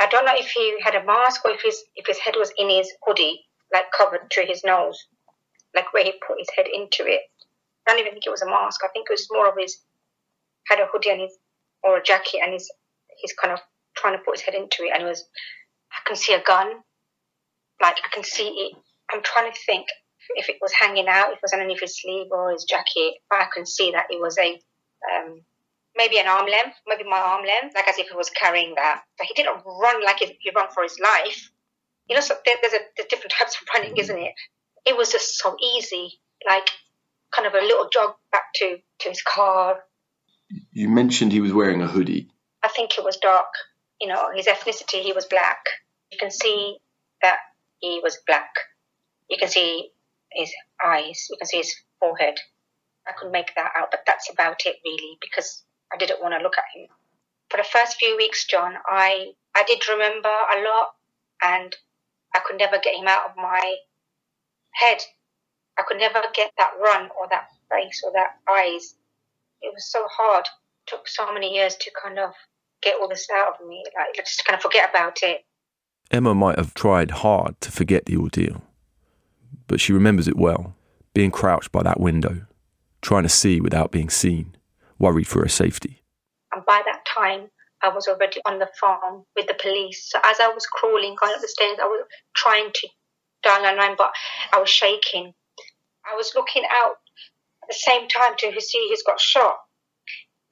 I 0.00 0.06
don't 0.06 0.24
know 0.24 0.34
if 0.34 0.50
he 0.50 0.76
had 0.82 0.94
a 0.94 1.04
mask 1.04 1.44
or 1.44 1.52
if 1.52 1.62
his 1.62 1.82
if 1.96 2.06
his 2.06 2.18
head 2.18 2.34
was 2.36 2.52
in 2.58 2.68
his 2.68 2.90
hoodie, 3.06 3.44
like 3.72 3.86
covered 3.96 4.30
to 4.30 4.44
his 4.46 4.62
nose, 4.64 4.98
like 5.74 5.92
where 5.92 6.04
he 6.04 6.12
put 6.26 6.38
his 6.38 6.48
head 6.56 6.66
into 6.72 7.04
it. 7.06 7.20
I 7.86 7.92
don't 7.92 8.00
even 8.00 8.12
think 8.12 8.26
it 8.26 8.30
was 8.30 8.42
a 8.42 8.46
mask. 8.46 8.80
I 8.84 8.88
think 8.88 9.06
it 9.08 9.12
was 9.12 9.28
more 9.30 9.48
of 9.48 9.54
his 9.58 9.78
had 10.68 10.80
a 10.80 10.86
hoodie 10.90 11.10
and 11.10 11.20
his 11.20 11.36
or 11.82 11.98
a 11.98 12.02
jacket 12.02 12.40
and 12.42 12.52
he's 12.52 12.70
he's 13.18 13.34
kind 13.34 13.52
of 13.52 13.60
trying 13.96 14.16
to 14.16 14.24
put 14.24 14.36
his 14.36 14.42
head 14.42 14.54
into 14.54 14.84
it 14.84 14.92
and 14.94 15.02
it 15.02 15.06
was 15.06 15.24
I 15.92 16.06
can 16.06 16.16
see 16.16 16.34
a 16.34 16.42
gun. 16.42 16.68
Like 17.80 17.96
I 18.04 18.08
can 18.12 18.24
see 18.24 18.48
it. 18.48 18.76
I'm 19.12 19.22
trying 19.22 19.52
to 19.52 19.58
think 19.66 19.86
if 20.36 20.48
it 20.48 20.56
was 20.60 20.72
hanging 20.72 21.08
out, 21.08 21.28
if 21.28 21.34
it 21.34 21.42
was 21.42 21.52
underneath 21.52 21.80
his 21.80 22.00
sleeve 22.00 22.26
or 22.30 22.50
his 22.50 22.64
jacket, 22.64 23.14
but 23.28 23.40
I 23.40 23.46
can 23.52 23.66
see 23.66 23.92
that 23.92 24.06
it 24.10 24.20
was 24.20 24.38
a 24.38 24.60
um, 25.12 25.40
maybe 25.96 26.18
an 26.18 26.26
arm 26.26 26.46
length, 26.46 26.76
maybe 26.86 27.04
my 27.08 27.18
arm 27.18 27.44
length, 27.44 27.74
like 27.74 27.88
as 27.88 27.98
if 27.98 28.08
he 28.08 28.16
was 28.16 28.30
carrying 28.30 28.74
that. 28.76 29.02
But 29.18 29.26
he 29.26 29.34
didn't 29.34 29.62
run 29.64 30.02
like 30.04 30.18
he 30.18 30.36
he 30.40 30.50
run 30.54 30.68
for 30.72 30.82
his 30.82 30.98
life. 30.98 31.50
You 32.08 32.16
know, 32.16 32.20
so 32.20 32.34
there, 32.44 32.56
there's 32.60 32.74
a 32.74 32.78
there's 32.96 33.08
different 33.08 33.32
types 33.32 33.56
of 33.60 33.68
running, 33.74 33.96
isn't 33.96 34.18
it? 34.18 34.34
It 34.86 34.96
was 34.96 35.10
just 35.10 35.38
so 35.38 35.56
easy, 35.62 36.20
like 36.46 36.68
kind 37.34 37.46
of 37.46 37.54
a 37.54 37.64
little 37.64 37.88
jog 37.92 38.14
back 38.32 38.44
to 38.56 38.78
to 39.00 39.08
his 39.08 39.22
car. 39.22 39.80
You 40.72 40.88
mentioned 40.88 41.32
he 41.32 41.40
was 41.40 41.52
wearing 41.52 41.82
a 41.82 41.86
hoodie. 41.86 42.28
I 42.62 42.68
think 42.68 42.98
it 42.98 43.04
was 43.04 43.16
dark. 43.16 43.52
You 44.00 44.08
know, 44.08 44.30
his 44.34 44.46
ethnicity, 44.46 45.02
he 45.02 45.12
was 45.12 45.26
black. 45.26 45.58
You 46.10 46.18
can 46.18 46.30
see 46.30 46.78
that 47.22 47.38
he 47.78 48.00
was 48.02 48.18
black. 48.26 48.50
You 49.34 49.38
can 49.38 49.48
see 49.48 49.90
his 50.30 50.52
eyes. 50.84 51.26
You 51.28 51.36
can 51.36 51.48
see 51.48 51.56
his 51.56 51.74
forehead. 51.98 52.36
I 53.04 53.12
could 53.18 53.32
make 53.32 53.50
that 53.56 53.72
out, 53.76 53.88
but 53.90 54.04
that's 54.06 54.30
about 54.30 54.60
it 54.64 54.76
really 54.84 55.18
because 55.20 55.64
I 55.92 55.96
didn't 55.96 56.22
want 56.22 56.34
to 56.38 56.42
look 56.42 56.56
at 56.56 56.70
him. 56.72 56.86
For 57.50 57.56
the 57.56 57.64
first 57.64 57.96
few 57.96 58.16
weeks, 58.16 58.46
John, 58.46 58.74
I 58.86 59.32
I 59.56 59.64
did 59.66 59.82
remember 59.88 60.28
a 60.28 60.62
lot, 60.62 60.94
and 61.42 61.74
I 62.32 62.38
could 62.46 62.58
never 62.58 62.78
get 62.78 62.94
him 62.94 63.08
out 63.08 63.28
of 63.28 63.36
my 63.36 63.74
head. 64.70 64.98
I 65.76 65.82
could 65.82 65.98
never 65.98 66.22
get 66.32 66.52
that 66.56 66.70
run 66.80 67.10
or 67.18 67.26
that 67.30 67.48
face 67.68 68.02
or 68.04 68.12
that 68.12 68.36
eyes. 68.48 68.94
It 69.62 69.74
was 69.74 69.90
so 69.90 70.06
hard. 70.08 70.46
It 70.46 70.90
took 70.90 71.08
so 71.08 71.34
many 71.34 71.52
years 71.52 71.74
to 71.74 71.90
kind 72.00 72.20
of 72.20 72.30
get 72.82 73.00
all 73.00 73.08
this 73.08 73.26
out 73.34 73.60
of 73.60 73.66
me. 73.66 73.82
Like 73.96 74.14
just 74.14 74.44
kind 74.44 74.56
of 74.56 74.62
forget 74.62 74.90
about 74.90 75.18
it. 75.24 75.44
Emma 76.12 76.36
might 76.36 76.56
have 76.56 76.72
tried 76.72 77.10
hard 77.10 77.60
to 77.62 77.72
forget 77.72 78.06
the 78.06 78.16
ordeal, 78.16 78.62
but 79.74 79.80
she 79.80 79.92
remembers 79.92 80.28
it 80.28 80.36
well, 80.36 80.76
being 81.14 81.32
crouched 81.32 81.72
by 81.72 81.82
that 81.82 81.98
window, 81.98 82.46
trying 83.02 83.24
to 83.24 83.28
see 83.28 83.60
without 83.60 83.90
being 83.90 84.08
seen, 84.08 84.54
worried 85.00 85.26
for 85.26 85.42
her 85.42 85.48
safety. 85.48 86.00
And 86.54 86.64
by 86.64 86.80
that 86.86 87.04
time, 87.04 87.48
I 87.82 87.88
was 87.88 88.06
already 88.06 88.40
on 88.46 88.60
the 88.60 88.68
phone 88.80 89.24
with 89.34 89.48
the 89.48 89.58
police. 89.60 90.08
So 90.08 90.20
as 90.24 90.38
I 90.38 90.46
was 90.46 90.64
crawling, 90.64 91.16
going 91.20 91.34
up 91.34 91.40
the 91.40 91.48
stairs, 91.48 91.78
I 91.82 91.86
was 91.86 92.06
trying 92.36 92.70
to 92.72 92.88
dial 93.42 93.62
999, 93.62 93.96
but 93.98 94.12
I 94.52 94.60
was 94.60 94.70
shaking. 94.70 95.34
I 96.06 96.14
was 96.14 96.30
looking 96.36 96.62
out 96.62 96.94
at 97.64 97.70
the 97.70 97.74
same 97.74 98.06
time 98.06 98.36
to 98.38 98.60
see 98.60 98.86
who's 98.88 99.02
got 99.02 99.18
shot. 99.18 99.56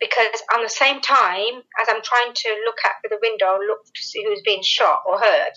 Because 0.00 0.43
on 0.52 0.64
the 0.64 0.69
same 0.69 1.00
time, 1.00 1.62
as 1.81 1.87
I'm 1.88 2.02
trying 2.02 2.35
to 2.35 2.49
look 2.67 2.79
out 2.85 2.99
through 3.07 3.14
the 3.17 3.23
window, 3.23 3.55
look 3.69 3.85
to 3.85 4.02
see 4.02 4.25
who's 4.26 4.43
being 4.45 4.64
shot 4.64 5.02
or 5.07 5.21
hurt, 5.21 5.55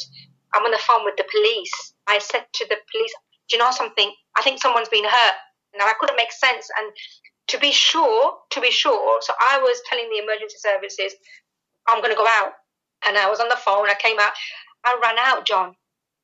I'm 0.53 0.63
on 0.63 0.69
the 0.69 0.77
phone 0.77 1.03
with 1.03 1.17
the 1.17 1.25
police. 1.31 1.95
I 2.05 2.19
said 2.19 2.45
to 2.53 2.65
the 2.69 2.77
police, 2.91 3.13
Do 3.50 3.58
you 3.58 3.64
know 3.64 3.72
something? 3.72 4.12
I 4.38 4.42
think 4.42 4.62
someone's 4.62 4.90
been 4.90 5.06
hurt. 5.06 5.36
Now, 5.78 5.86
I 5.86 5.94
couldn't 6.00 6.18
make 6.18 6.32
sense. 6.32 6.68
And 6.80 6.92
to 7.48 7.60
be 7.60 7.72
sure, 7.72 8.34
to 8.52 8.62
be 8.62 8.72
sure, 8.72 9.20
so 9.22 9.34
I 9.52 9.60
was 9.60 9.82
telling 9.90 10.10
the 10.10 10.24
emergency 10.24 10.58
services, 10.58 11.14
I'm 11.88 12.02
going 12.02 12.14
to 12.14 12.18
go 12.18 12.28
out. 12.28 12.54
And 13.08 13.18
I 13.18 13.30
was 13.30 13.40
on 13.40 13.50
the 13.50 13.58
phone. 13.58 13.90
I 13.90 13.96
came 13.96 14.20
out. 14.20 14.32
I 14.84 14.98
ran 15.04 15.18
out, 15.20 15.46
John. 15.46 15.75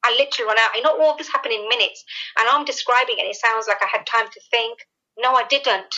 I 0.04 0.16
literally 0.18 0.48
ran 0.48 0.58
out. 0.58 0.72
You 0.76 0.82
know, 0.82 1.00
all 1.00 1.16
this 1.18 1.32
happened 1.32 1.54
in 1.54 1.70
minutes. 1.70 2.04
And 2.40 2.48
I'm 2.50 2.66
describing 2.66 3.18
it. 3.20 3.30
It 3.30 3.36
sounds 3.36 3.68
like 3.68 3.82
I 3.84 3.88
had 3.92 4.06
time 4.06 4.28
to 4.32 4.42
think. 4.50 4.80
No, 5.20 5.34
I 5.34 5.44
didn't. 5.48 5.94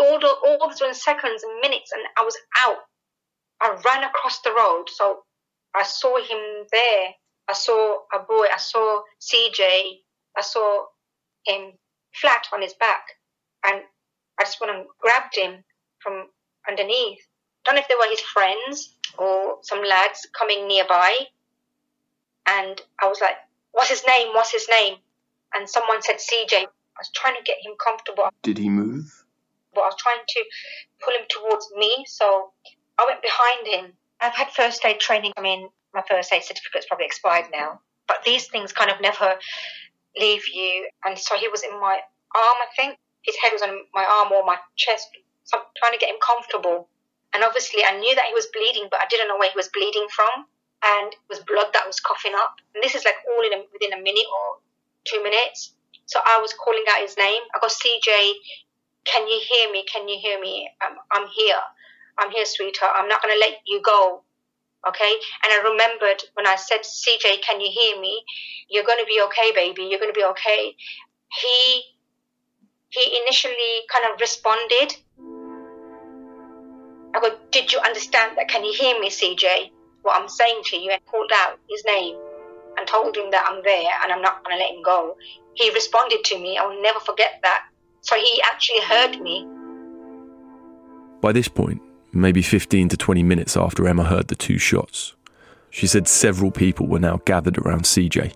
All, 0.00 0.18
the, 0.18 0.28
all 0.28 0.68
this 0.68 0.80
was 0.80 0.88
in 0.88 0.94
seconds 0.94 1.42
and 1.42 1.60
minutes, 1.60 1.92
and 1.92 2.02
I 2.16 2.22
was 2.22 2.36
out. 2.66 2.78
I 3.60 3.70
ran 3.84 4.04
across 4.04 4.40
the 4.40 4.52
road. 4.52 4.86
So 4.88 5.20
I 5.74 5.82
saw 5.82 6.16
him 6.18 6.66
there. 6.72 7.14
I 7.48 7.52
saw 7.52 7.98
a 8.14 8.18
boy. 8.18 8.46
I 8.52 8.58
saw 8.58 9.02
CJ. 9.20 10.00
I 10.38 10.42
saw 10.42 10.86
him 11.46 11.72
flat 12.14 12.46
on 12.52 12.62
his 12.62 12.74
back. 12.74 13.04
And 13.66 13.82
I 14.38 14.44
just 14.44 14.60
went 14.60 14.74
and 14.74 14.86
grabbed 15.00 15.36
him 15.36 15.64
from 15.98 16.28
underneath. 16.68 17.18
I 17.18 17.70
don't 17.70 17.74
know 17.74 17.80
if 17.80 17.88
they 17.88 17.94
were 17.98 18.10
his 18.10 18.20
friends 18.20 18.94
or 19.18 19.58
some 19.62 19.82
lads 19.82 20.26
coming 20.38 20.68
nearby. 20.68 21.12
And 22.46 22.80
I 23.02 23.08
was 23.08 23.18
like, 23.20 23.36
What's 23.72 23.90
his 23.90 24.02
name? 24.06 24.28
What's 24.32 24.52
his 24.52 24.66
name? 24.68 24.96
And 25.54 25.68
someone 25.68 26.02
said 26.02 26.16
CJ. 26.16 26.52
I 26.52 26.66
was 26.98 27.10
trying 27.14 27.36
to 27.36 27.42
get 27.44 27.58
him 27.62 27.72
comfortable. 27.82 28.24
Did 28.42 28.58
he 28.58 28.68
move? 28.68 29.24
But 29.74 29.82
I 29.82 29.86
was 29.86 29.96
trying 29.98 30.24
to 30.26 30.44
pull 31.00 31.14
him 31.14 31.26
towards 31.28 31.68
me. 31.76 32.04
So 32.08 32.50
I 32.98 33.06
went 33.06 33.22
behind 33.22 33.66
him. 33.66 33.92
I've 34.20 34.34
had 34.34 34.50
first 34.50 34.84
aid 34.84 34.98
training. 34.98 35.32
I 35.36 35.42
mean, 35.42 35.68
my 35.94 36.02
first 36.08 36.32
aid 36.32 36.42
certificate's 36.42 36.86
probably 36.86 37.06
expired 37.06 37.46
now. 37.52 37.80
But 38.08 38.24
these 38.24 38.48
things 38.48 38.72
kind 38.72 38.90
of 38.90 39.00
never 39.00 39.34
leave 40.18 40.42
you. 40.52 40.88
And 41.04 41.18
so 41.18 41.36
he 41.36 41.48
was 41.48 41.62
in 41.62 41.72
my 41.80 41.98
arm, 42.34 42.58
I 42.62 42.68
think. 42.76 42.98
His 43.22 43.36
head 43.42 43.52
was 43.52 43.62
on 43.62 43.74
my 43.94 44.04
arm 44.04 44.32
or 44.32 44.44
my 44.44 44.56
chest. 44.76 45.08
So 45.44 45.58
I'm 45.58 45.64
trying 45.76 45.92
to 45.92 45.98
get 45.98 46.10
him 46.10 46.20
comfortable. 46.22 46.88
And 47.34 47.44
obviously, 47.44 47.82
I 47.84 47.98
knew 47.98 48.14
that 48.14 48.28
he 48.28 48.34
was 48.34 48.48
bleeding, 48.52 48.88
but 48.90 49.00
I 49.00 49.06
didn't 49.10 49.28
know 49.28 49.36
where 49.36 49.50
he 49.50 49.56
was 49.58 49.68
bleeding 49.68 50.06
from. 50.14 50.46
And 50.84 51.12
it 51.12 51.26
was 51.28 51.40
blood 51.40 51.74
that 51.74 51.86
was 51.86 52.00
coughing 52.00 52.34
up. 52.36 52.56
And 52.74 52.82
this 52.82 52.94
is 52.94 53.04
like 53.04 53.18
all 53.26 53.42
in 53.44 53.52
a, 53.52 53.62
within 53.72 53.92
a 53.92 54.02
minute 54.02 54.28
or 54.30 54.62
two 55.04 55.22
minutes. 55.22 55.74
So 56.06 56.20
I 56.24 56.40
was 56.40 56.54
calling 56.54 56.84
out 56.88 57.02
his 57.02 57.16
name. 57.18 57.42
I 57.54 57.58
go, 57.60 57.68
CJ, 57.68 58.10
can 59.04 59.26
you 59.26 59.40
hear 59.42 59.72
me? 59.72 59.84
Can 59.90 60.08
you 60.08 60.18
hear 60.20 60.40
me? 60.40 60.70
I'm, 60.80 60.96
I'm 61.12 61.28
here. 61.34 61.60
I'm 62.18 62.30
here, 62.30 62.44
sweetheart. 62.44 62.94
I'm 62.96 63.08
not 63.08 63.22
going 63.22 63.34
to 63.34 63.40
let 63.40 63.58
you 63.66 63.82
go. 63.82 64.22
Okay? 64.86 65.12
And 65.42 65.52
I 65.52 65.70
remembered 65.70 66.22
when 66.34 66.46
I 66.46 66.56
said, 66.56 66.80
CJ, 66.80 67.42
can 67.42 67.60
you 67.60 67.70
hear 67.70 68.00
me? 68.00 68.22
You're 68.68 68.84
going 68.84 68.98
to 68.98 69.06
be 69.06 69.20
okay, 69.26 69.52
baby. 69.54 69.88
You're 69.88 69.98
going 69.98 70.12
to 70.12 70.18
be 70.18 70.24
okay. 70.24 70.74
He 71.40 71.82
he 72.90 73.20
initially 73.22 73.84
kind 73.92 74.12
of 74.12 74.20
responded. 74.20 74.96
I 77.14 77.20
go, 77.20 77.36
Did 77.50 77.72
you 77.72 77.80
understand 77.80 78.36
that? 78.38 78.48
Can 78.48 78.64
you 78.64 78.72
hear 78.72 78.98
me, 78.98 79.10
CJ? 79.10 79.70
What 80.02 80.20
I'm 80.20 80.28
saying 80.28 80.62
to 80.66 80.76
you, 80.76 80.90
and 80.90 81.04
called 81.06 81.30
out 81.34 81.58
his 81.68 81.84
name 81.84 82.16
and 82.78 82.86
told 82.86 83.16
him 83.16 83.30
that 83.32 83.44
I'm 83.46 83.62
there 83.64 83.90
and 84.02 84.12
I'm 84.12 84.22
not 84.22 84.44
going 84.44 84.56
to 84.56 84.64
let 84.64 84.72
him 84.72 84.82
go. 84.82 85.16
He 85.54 85.70
responded 85.74 86.24
to 86.24 86.38
me. 86.38 86.56
I 86.56 86.64
will 86.64 86.80
never 86.80 87.00
forget 87.00 87.40
that. 87.42 87.64
So 88.02 88.14
he 88.16 88.42
actually 88.52 88.80
heard 88.82 89.20
me. 89.20 89.46
By 91.20 91.32
this 91.32 91.48
point, 91.48 91.82
maybe 92.20 92.42
15 92.42 92.88
to 92.90 92.96
20 92.96 93.22
minutes 93.22 93.56
after 93.56 93.86
Emma 93.86 94.04
heard 94.04 94.28
the 94.28 94.34
two 94.34 94.58
shots, 94.58 95.14
she 95.70 95.86
said 95.86 96.08
several 96.08 96.50
people 96.50 96.86
were 96.86 96.98
now 96.98 97.20
gathered 97.24 97.58
around 97.58 97.82
CJ. 97.82 98.34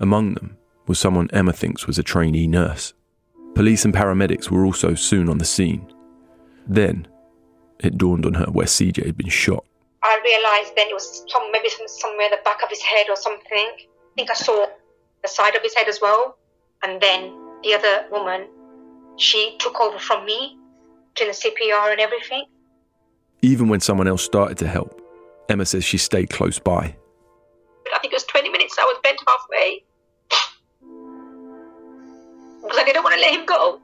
Among 0.00 0.34
them 0.34 0.56
was 0.86 0.98
someone 0.98 1.28
Emma 1.32 1.52
thinks 1.52 1.86
was 1.86 1.98
a 1.98 2.02
trainee 2.02 2.46
nurse. 2.46 2.92
Police 3.54 3.84
and 3.84 3.94
paramedics 3.94 4.50
were 4.50 4.64
also 4.64 4.94
soon 4.94 5.28
on 5.28 5.38
the 5.38 5.44
scene. 5.44 5.92
Then, 6.66 7.08
it 7.80 7.98
dawned 7.98 8.26
on 8.26 8.34
her 8.34 8.46
where 8.46 8.66
CJ 8.66 9.06
had 9.06 9.16
been 9.16 9.28
shot. 9.28 9.64
I 10.02 10.20
realised 10.22 10.76
then 10.76 10.88
it 10.88 10.94
was 10.94 11.24
some, 11.28 11.50
maybe 11.52 11.68
some, 11.70 11.88
somewhere 11.88 12.26
in 12.26 12.30
the 12.32 12.38
back 12.44 12.62
of 12.62 12.68
his 12.68 12.82
head 12.82 13.06
or 13.08 13.16
something. 13.16 13.70
I 13.76 14.14
think 14.14 14.30
I 14.30 14.34
saw 14.34 14.66
the 15.22 15.28
side 15.28 15.56
of 15.56 15.62
his 15.62 15.74
head 15.74 15.88
as 15.88 16.00
well. 16.00 16.36
And 16.84 17.00
then 17.00 17.34
the 17.62 17.74
other 17.74 18.06
woman, 18.10 18.46
she 19.16 19.56
took 19.58 19.80
over 19.80 19.98
from 19.98 20.24
me, 20.24 20.58
doing 21.14 21.30
the 21.30 21.36
CPR 21.36 21.92
and 21.92 22.00
everything. 22.00 22.44
Even 23.46 23.68
when 23.68 23.78
someone 23.78 24.08
else 24.08 24.24
started 24.24 24.58
to 24.58 24.66
help, 24.66 25.00
Emma 25.48 25.64
says 25.64 25.84
she 25.84 25.98
stayed 25.98 26.30
close 26.30 26.58
by. 26.58 26.96
I 27.94 27.98
think 28.00 28.12
it 28.12 28.16
was 28.16 28.24
20 28.24 28.48
minutes 28.50 28.74
I 28.76 28.82
was 28.82 28.98
bent 29.04 29.20
halfway. 29.24 29.84
Because 32.60 32.76
I 32.76 32.82
didn't 32.84 33.04
want 33.04 33.14
to 33.14 33.20
let 33.20 33.32
him 33.32 33.46
go. 33.46 33.80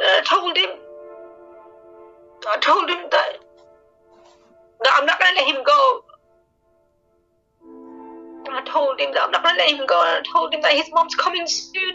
I 0.00 0.22
told 0.28 0.56
him, 0.56 0.70
I 2.48 2.58
told 2.58 2.90
him 2.90 3.06
that, 3.08 3.32
that 4.82 4.92
I'm 4.94 5.06
not 5.06 5.20
going 5.20 5.36
to 5.36 5.40
let 5.40 5.54
him 5.54 5.62
go. 5.64 6.02
I 8.50 8.62
told 8.64 8.98
him 8.98 9.12
that 9.14 9.22
I'm 9.22 9.30
not 9.30 9.44
going 9.44 9.54
to 9.54 9.62
let 9.62 9.70
him 9.70 9.86
go. 9.86 9.94
I 9.94 10.22
told 10.32 10.52
him 10.52 10.62
that 10.62 10.72
his 10.72 10.90
mom's 10.92 11.14
coming 11.14 11.46
soon. 11.46 11.94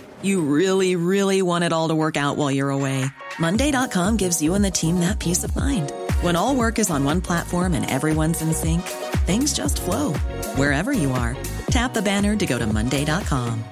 You 0.21 0.41
really, 0.41 0.95
really 0.95 1.41
want 1.41 1.63
it 1.63 1.73
all 1.73 1.87
to 1.87 1.95
work 1.95 2.17
out 2.17 2.37
while 2.37 2.51
you're 2.51 2.69
away. 2.69 3.05
Monday.com 3.39 4.17
gives 4.17 4.41
you 4.41 4.53
and 4.53 4.63
the 4.63 4.71
team 4.71 4.99
that 4.99 5.19
peace 5.19 5.43
of 5.43 5.55
mind. 5.55 5.91
When 6.21 6.35
all 6.35 6.55
work 6.55 6.77
is 6.77 6.89
on 6.89 7.03
one 7.03 7.21
platform 7.21 7.73
and 7.73 7.89
everyone's 7.89 8.41
in 8.41 8.53
sync, 8.53 8.81
things 9.25 9.53
just 9.53 9.81
flow 9.81 10.13
wherever 10.55 10.91
you 10.91 11.11
are. 11.11 11.35
Tap 11.67 11.93
the 11.93 12.01
banner 12.01 12.35
to 12.35 12.45
go 12.45 12.59
to 12.59 12.67
Monday.com. 12.67 13.63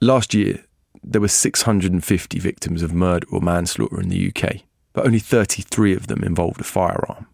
Last 0.00 0.34
year, 0.34 0.64
there 1.02 1.20
were 1.20 1.28
650 1.28 2.38
victims 2.38 2.82
of 2.82 2.92
murder 2.92 3.26
or 3.30 3.40
manslaughter 3.40 4.00
in 4.00 4.10
the 4.10 4.28
UK, 4.28 4.62
but 4.92 5.06
only 5.06 5.18
33 5.18 5.94
of 5.94 6.08
them 6.08 6.22
involved 6.22 6.60
a 6.60 6.64
firearm. 6.64 7.26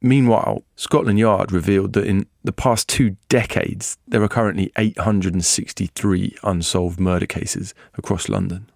Meanwhile, 0.00 0.62
Scotland 0.76 1.18
Yard 1.18 1.50
revealed 1.50 1.92
that 1.94 2.06
in 2.06 2.26
the 2.44 2.52
past 2.52 2.88
two 2.88 3.16
decades, 3.28 3.98
there 4.06 4.22
are 4.22 4.28
currently 4.28 4.70
863 4.78 6.36
unsolved 6.44 7.00
murder 7.00 7.26
cases 7.26 7.74
across 7.94 8.28
London. 8.28 8.70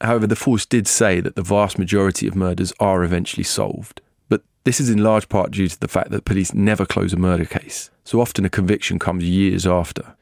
However, 0.00 0.26
the 0.26 0.36
force 0.36 0.64
did 0.64 0.86
say 0.86 1.20
that 1.20 1.34
the 1.34 1.42
vast 1.42 1.78
majority 1.78 2.28
of 2.28 2.36
murders 2.36 2.72
are 2.78 3.02
eventually 3.02 3.42
solved, 3.42 4.00
but 4.28 4.42
this 4.62 4.80
is 4.80 4.88
in 4.88 5.02
large 5.02 5.28
part 5.28 5.50
due 5.50 5.68
to 5.68 5.80
the 5.80 5.88
fact 5.88 6.10
that 6.10 6.24
police 6.24 6.54
never 6.54 6.86
close 6.86 7.12
a 7.12 7.16
murder 7.16 7.44
case, 7.44 7.90
so 8.04 8.20
often 8.20 8.44
a 8.44 8.50
conviction 8.50 9.00
comes 9.00 9.24
years 9.24 9.66
after. 9.66 10.14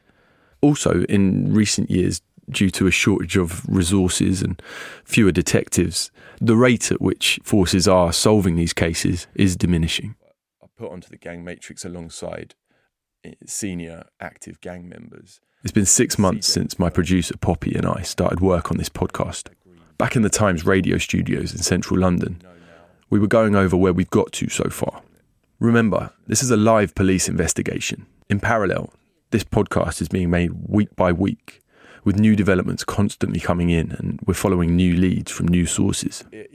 Also, 0.61 1.03
in 1.03 1.53
recent 1.53 1.91
years, 1.91 2.21
due 2.49 2.71
to 2.71 2.87
a 2.87 2.91
shortage 2.91 3.37
of 3.37 3.63
resources 3.67 4.41
and 4.41 4.59
fewer 5.03 5.31
detectives, 5.31 6.09
the 6.39 6.57
rate 6.57 6.91
at 6.91 7.01
which 7.01 7.39
forces 7.43 7.87
are 7.87 8.11
solving 8.11 8.55
these 8.55 8.73
cases 8.73 9.27
is 9.35 9.55
diminishing 9.55 10.15
put 10.81 10.91
onto 10.91 11.09
the 11.09 11.17
gang 11.17 11.43
matrix 11.43 11.85
alongside 11.85 12.55
eh, 13.23 13.33
senior 13.45 14.05
active 14.19 14.59
gang 14.61 14.89
members. 14.89 15.39
It's 15.63 15.71
been 15.71 15.85
six 15.85 16.17
months 16.17 16.47
since 16.47 16.79
my 16.79 16.89
producer 16.89 17.37
Poppy 17.37 17.75
and 17.75 17.85
I 17.85 18.01
started 18.01 18.39
work 18.39 18.71
on 18.71 18.77
this 18.77 18.89
podcast. 18.89 19.49
Back 19.99 20.15
in 20.15 20.23
the 20.23 20.29
Times 20.29 20.65
radio 20.65 20.97
studios 20.97 21.51
in 21.51 21.59
central 21.59 21.99
London, 21.99 22.41
we 23.11 23.19
were 23.19 23.27
going 23.27 23.55
over 23.55 23.77
where 23.77 23.93
we've 23.93 24.09
got 24.09 24.31
to 24.31 24.49
so 24.49 24.69
far. 24.71 25.03
Remember, 25.59 26.13
this 26.25 26.41
is 26.41 26.49
a 26.49 26.57
live 26.57 26.95
police 26.95 27.29
investigation. 27.29 28.07
In 28.27 28.39
parallel, 28.39 28.91
this 29.29 29.43
podcast 29.43 30.01
is 30.01 30.09
being 30.09 30.31
made 30.31 30.67
week 30.67 30.95
by 30.95 31.11
week, 31.11 31.61
with 32.03 32.17
new 32.17 32.35
developments 32.35 32.83
constantly 32.83 33.39
coming 33.39 33.69
in, 33.69 33.91
and 33.91 34.19
we're 34.25 34.33
following 34.33 34.75
new 34.75 34.95
leads 34.95 35.31
from 35.31 35.47
new 35.47 35.67
sources. 35.67 36.23
It, 36.31 36.49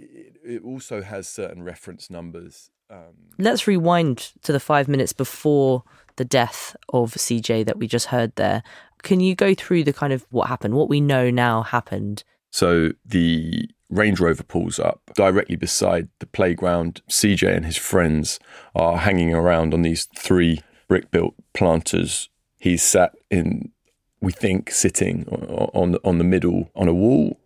it, 0.47 0.63
also 0.63 1.03
has 1.03 1.29
certain 1.29 1.63
reference 1.63 2.09
numbers 2.11 2.71
um, 2.91 3.15
Let's 3.39 3.67
rewind 3.67 4.33
to 4.43 4.53
the 4.53 4.61
five 4.61 4.89
minutes 4.89 5.13
before 5.13 5.83
the 6.17 6.25
death 6.25 6.77
of 6.89 7.13
CJ 7.13 7.67
that 7.67 7.79
we 7.79 7.87
just 7.87 8.07
heard 8.07 8.35
there. 8.37 8.63
Can 9.03 9.21
you 9.21 9.35
go 9.35 9.55
through 9.55 9.85
the 9.85 9.93
kind 9.93 10.13
of 10.13 10.27
what 10.31 10.49
happened, 10.49 10.75
what 10.75 10.89
we 10.89 11.01
know 11.01 11.31
now 11.31 11.63
happened? 11.63 12.25
So 12.51 12.93
the 13.05 13.69
Range 13.91 14.19
Rover 14.19 14.43
pulls 14.43 14.79
up 14.79 15.03
directly 15.15 15.57
beside 15.57 16.09
the 16.19 16.27
playground. 16.27 17.03
CJ 17.11 17.55
and 17.55 17.67
his 17.67 17.77
friends 17.77 18.39
are 18.75 18.99
hanging 18.99 19.35
around 19.35 19.75
on 19.75 19.83
these 19.83 20.09
three 20.17 20.61
brick 20.89 21.11
built 21.11 21.35
planters. 21.53 22.31
He's 22.59 22.83
sat 22.83 23.15
in, 23.31 23.73
we 24.21 24.33
think, 24.33 24.71
sitting 24.71 25.27
on, 25.29 25.97
on 25.97 26.19
the 26.19 26.25
middle 26.25 26.71
on 26.75 26.89
a 26.89 26.95
wall. 26.95 27.39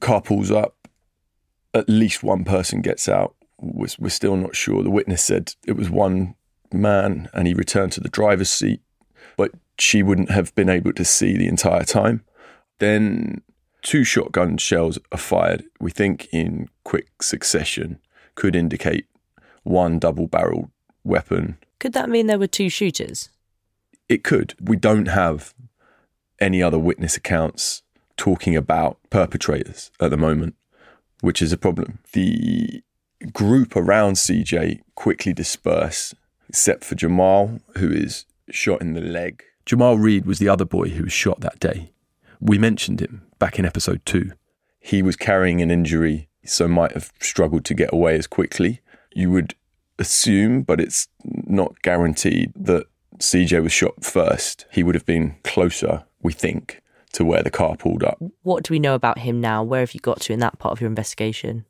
Car 0.00 0.20
pulls 0.20 0.50
up. 0.50 0.77
At 1.74 1.88
least 1.88 2.22
one 2.22 2.44
person 2.44 2.80
gets 2.80 3.08
out 3.08 3.34
we're, 3.60 3.88
we're 3.98 4.08
still 4.08 4.36
not 4.36 4.56
sure. 4.56 4.82
The 4.82 4.90
witness 4.90 5.22
said 5.22 5.54
it 5.66 5.76
was 5.76 5.90
one 5.90 6.34
man 6.72 7.28
and 7.32 7.46
he 7.46 7.54
returned 7.54 7.92
to 7.92 8.00
the 8.00 8.08
driver's 8.08 8.50
seat, 8.50 8.80
but 9.36 9.52
she 9.78 10.02
wouldn't 10.02 10.30
have 10.30 10.54
been 10.54 10.68
able 10.68 10.92
to 10.92 11.04
see 11.04 11.36
the 11.36 11.48
entire 11.48 11.84
time. 11.84 12.24
Then 12.78 13.42
two 13.82 14.04
shotgun 14.04 14.58
shells 14.58 14.98
are 15.12 15.18
fired, 15.18 15.64
we 15.80 15.90
think 15.90 16.28
in 16.32 16.68
quick 16.84 17.22
succession, 17.22 17.98
could 18.34 18.54
indicate 18.54 19.06
one 19.64 19.98
double 19.98 20.26
barreled 20.26 20.70
weapon. 21.04 21.58
Could 21.80 21.92
that 21.92 22.08
mean 22.08 22.26
there 22.26 22.38
were 22.38 22.46
two 22.46 22.68
shooters? 22.68 23.30
It 24.08 24.24
could. 24.24 24.54
We 24.60 24.76
don't 24.76 25.06
have 25.06 25.54
any 26.40 26.62
other 26.62 26.78
witness 26.78 27.16
accounts 27.16 27.82
talking 28.16 28.56
about 28.56 28.98
perpetrators 29.10 29.90
at 30.00 30.10
the 30.10 30.16
moment, 30.16 30.54
which 31.20 31.42
is 31.42 31.52
a 31.52 31.58
problem. 31.58 31.98
The 32.12 32.82
group 33.32 33.76
around 33.76 34.14
CJ 34.14 34.80
quickly 34.94 35.32
disperse, 35.32 36.14
except 36.48 36.84
for 36.84 36.94
Jamal, 36.94 37.60
who 37.76 37.90
is 37.90 38.24
shot 38.50 38.80
in 38.80 38.94
the 38.94 39.00
leg. 39.00 39.42
Jamal 39.66 39.98
Reed 39.98 40.24
was 40.24 40.38
the 40.38 40.48
other 40.48 40.64
boy 40.64 40.90
who 40.90 41.04
was 41.04 41.12
shot 41.12 41.40
that 41.40 41.60
day. 41.60 41.92
We 42.40 42.58
mentioned 42.58 43.00
him 43.00 43.26
back 43.38 43.58
in 43.58 43.66
episode 43.66 44.00
two. 44.04 44.32
He 44.80 45.02
was 45.02 45.16
carrying 45.16 45.60
an 45.60 45.70
injury, 45.70 46.28
so 46.44 46.68
might 46.68 46.92
have 46.92 47.12
struggled 47.20 47.64
to 47.66 47.74
get 47.74 47.92
away 47.92 48.16
as 48.16 48.26
quickly. 48.26 48.80
You 49.12 49.30
would 49.32 49.54
assume, 49.98 50.62
but 50.62 50.80
it's 50.80 51.08
not 51.24 51.82
guaranteed, 51.82 52.52
that 52.56 52.86
CJ 53.18 53.62
was 53.62 53.72
shot 53.72 54.04
first. 54.04 54.64
He 54.70 54.82
would 54.82 54.94
have 54.94 55.04
been 55.04 55.36
closer, 55.42 56.04
we 56.22 56.32
think, 56.32 56.80
to 57.18 57.24
where 57.24 57.42
the 57.42 57.50
car 57.50 57.76
pulled 57.76 58.04
up. 58.04 58.22
What 58.42 58.62
do 58.62 58.72
we 58.72 58.78
know 58.78 58.94
about 58.94 59.18
him 59.18 59.40
now? 59.40 59.64
Where 59.64 59.80
have 59.80 59.92
you 59.92 59.98
got 59.98 60.20
to 60.20 60.32
in 60.32 60.38
that 60.38 60.60
part 60.60 60.70
of 60.70 60.80
your 60.80 60.86
investigation? 60.86 61.64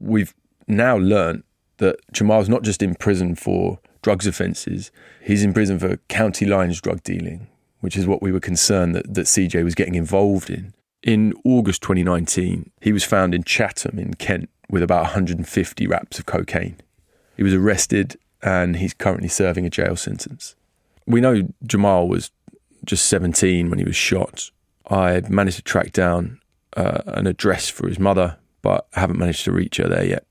We've 0.00 0.34
now 0.66 0.96
learnt 0.96 1.44
that 1.76 2.00
Jamal's 2.12 2.48
not 2.48 2.64
just 2.64 2.82
in 2.82 2.96
prison 2.96 3.36
for 3.36 3.78
drugs 4.02 4.26
offences, 4.26 4.90
he's 5.22 5.44
in 5.44 5.52
prison 5.52 5.78
for 5.78 5.98
county 6.08 6.46
lines 6.46 6.80
drug 6.80 7.00
dealing, 7.04 7.46
which 7.78 7.96
is 7.96 8.08
what 8.08 8.20
we 8.20 8.32
were 8.32 8.40
concerned 8.40 8.92
that, 8.96 9.14
that 9.14 9.26
CJ 9.26 9.62
was 9.62 9.76
getting 9.76 9.94
involved 9.94 10.50
in. 10.50 10.74
In 11.00 11.32
August 11.44 11.80
2019, 11.82 12.72
he 12.80 12.92
was 12.92 13.04
found 13.04 13.36
in 13.36 13.44
Chatham 13.44 14.00
in 14.00 14.14
Kent 14.14 14.50
with 14.68 14.82
about 14.82 15.02
150 15.02 15.86
wraps 15.86 16.18
of 16.18 16.26
cocaine. 16.26 16.76
He 17.36 17.44
was 17.44 17.54
arrested 17.54 18.18
and 18.42 18.76
he's 18.76 18.94
currently 18.94 19.28
serving 19.28 19.64
a 19.64 19.70
jail 19.70 19.94
sentence. 19.94 20.56
We 21.06 21.20
know 21.20 21.46
Jamal 21.64 22.08
was 22.08 22.32
just 22.84 23.04
17 23.06 23.70
when 23.70 23.78
he 23.78 23.84
was 23.84 23.94
shot. 23.94 24.50
I 24.88 25.20
managed 25.28 25.56
to 25.56 25.62
track 25.62 25.92
down 25.92 26.40
uh, 26.76 27.02
an 27.06 27.26
address 27.26 27.68
for 27.68 27.88
his 27.88 27.98
mother, 27.98 28.38
but 28.62 28.86
I 28.94 29.00
haven't 29.00 29.18
managed 29.18 29.44
to 29.44 29.52
reach 29.52 29.78
her 29.78 29.88
there 29.88 30.04
yet. 30.04 30.26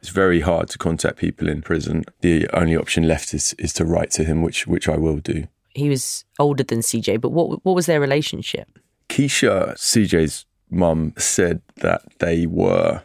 It's 0.00 0.08
very 0.08 0.40
hard 0.40 0.68
to 0.70 0.78
contact 0.78 1.18
people 1.18 1.48
in 1.48 1.62
prison. 1.62 2.04
The 2.22 2.48
only 2.52 2.76
option 2.76 3.06
left 3.06 3.32
is 3.34 3.54
is 3.58 3.72
to 3.74 3.84
write 3.84 4.10
to 4.12 4.24
him, 4.24 4.42
which 4.42 4.66
which 4.66 4.88
I 4.88 4.96
will 4.96 5.18
do. 5.18 5.46
He 5.74 5.88
was 5.88 6.24
older 6.38 6.64
than 6.64 6.80
CJ, 6.80 7.20
but 7.20 7.30
what 7.30 7.64
what 7.64 7.74
was 7.74 7.86
their 7.86 8.00
relationship? 8.00 8.78
Keisha, 9.08 9.74
CJ's 9.74 10.46
mum, 10.70 11.14
said 11.16 11.62
that 11.76 12.02
they 12.18 12.46
were 12.46 13.02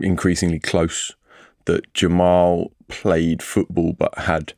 increasingly 0.00 0.58
close. 0.58 1.12
That 1.66 1.94
Jamal 1.94 2.72
played 2.88 3.42
football 3.42 3.94
but 3.94 4.18
had 4.18 4.54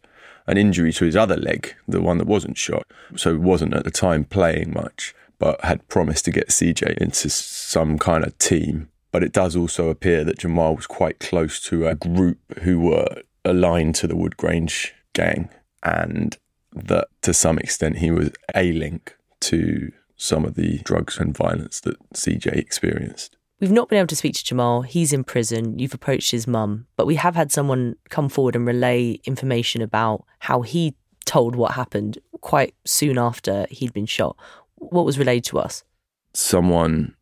an 0.47 0.57
injury 0.57 0.93
to 0.95 1.05
his 1.05 1.15
other 1.15 1.37
leg, 1.37 1.75
the 1.87 2.01
one 2.01 2.19
that 2.19 2.27
wasn't 2.27 2.57
shot, 2.57 2.87
so 3.17 3.37
wasn't 3.37 3.75
at 3.75 3.85
the 3.85 3.91
time 3.91 4.25
playing 4.25 4.73
much, 4.73 5.15
but 5.39 5.63
had 5.65 5.87
promised 5.89 6.25
to 6.25 6.31
get 6.31 6.49
CJ 6.49 6.99
into 6.99 7.29
some 7.31 7.99
kind 7.99 8.25
of 8.25 8.37
team 8.39 8.89
but 9.17 9.23
it 9.23 9.33
does 9.33 9.57
also 9.57 9.89
appear 9.89 10.25
that 10.25 10.41
Jamal 10.41 10.77
was 10.77 10.87
quite 10.87 11.21
close 11.21 11.59
to 11.61 11.87
a 11.87 11.95
group 11.95 12.39
who 12.61 12.81
were 12.81 13.23
aligned 13.47 13.95
to 13.95 14.07
the 14.07 14.15
Woodgrange 14.15 14.95
gang. 15.15 15.49
And 15.83 16.37
that 16.75 17.09
to 17.23 17.33
some 17.33 17.59
extent 17.59 17.97
he 17.97 18.11
was 18.11 18.31
a 18.55 18.73
link 18.73 19.17
to 19.41 19.91
some 20.19 20.45
of 20.45 20.55
the 20.55 20.81
drugs 20.81 21.17
and 21.19 21.35
violence 21.35 21.81
that 21.81 21.97
CJ 22.13 22.59
experienced. 22.59 23.39
We've 23.59 23.73
not 23.73 23.89
been 23.89 24.01
able 24.01 24.09
to 24.09 24.17
speak 24.17 24.35
to 24.35 24.45
Jamal. 24.45 24.83
He's 24.83 25.15
in 25.15 25.25
prison. 25.25 25.79
You've 25.79 25.95
approached 25.95 26.31
his 26.31 26.47
mum, 26.47 26.87
but 26.97 27.07
we 27.07 27.15
have 27.15 27.37
had 27.37 27.51
someone 27.51 27.97
come 28.11 28.29
forward 28.29 28.55
and 28.55 28.67
relay 28.67 29.19
information 29.25 29.81
about 29.81 30.27
how 30.41 30.61
he 30.61 30.95
told 31.25 31.57
what 31.57 31.73
happened 31.73 32.19
quite 32.43 32.75
soon 32.85 33.17
after 33.17 33.67
he'd 33.71 33.95
been 33.95 34.05
shot. 34.05 34.37
What 34.77 35.05
was 35.05 35.19
relayed 35.19 35.45
to 35.45 35.59
us? 35.59 35.85
Someone 36.33 37.15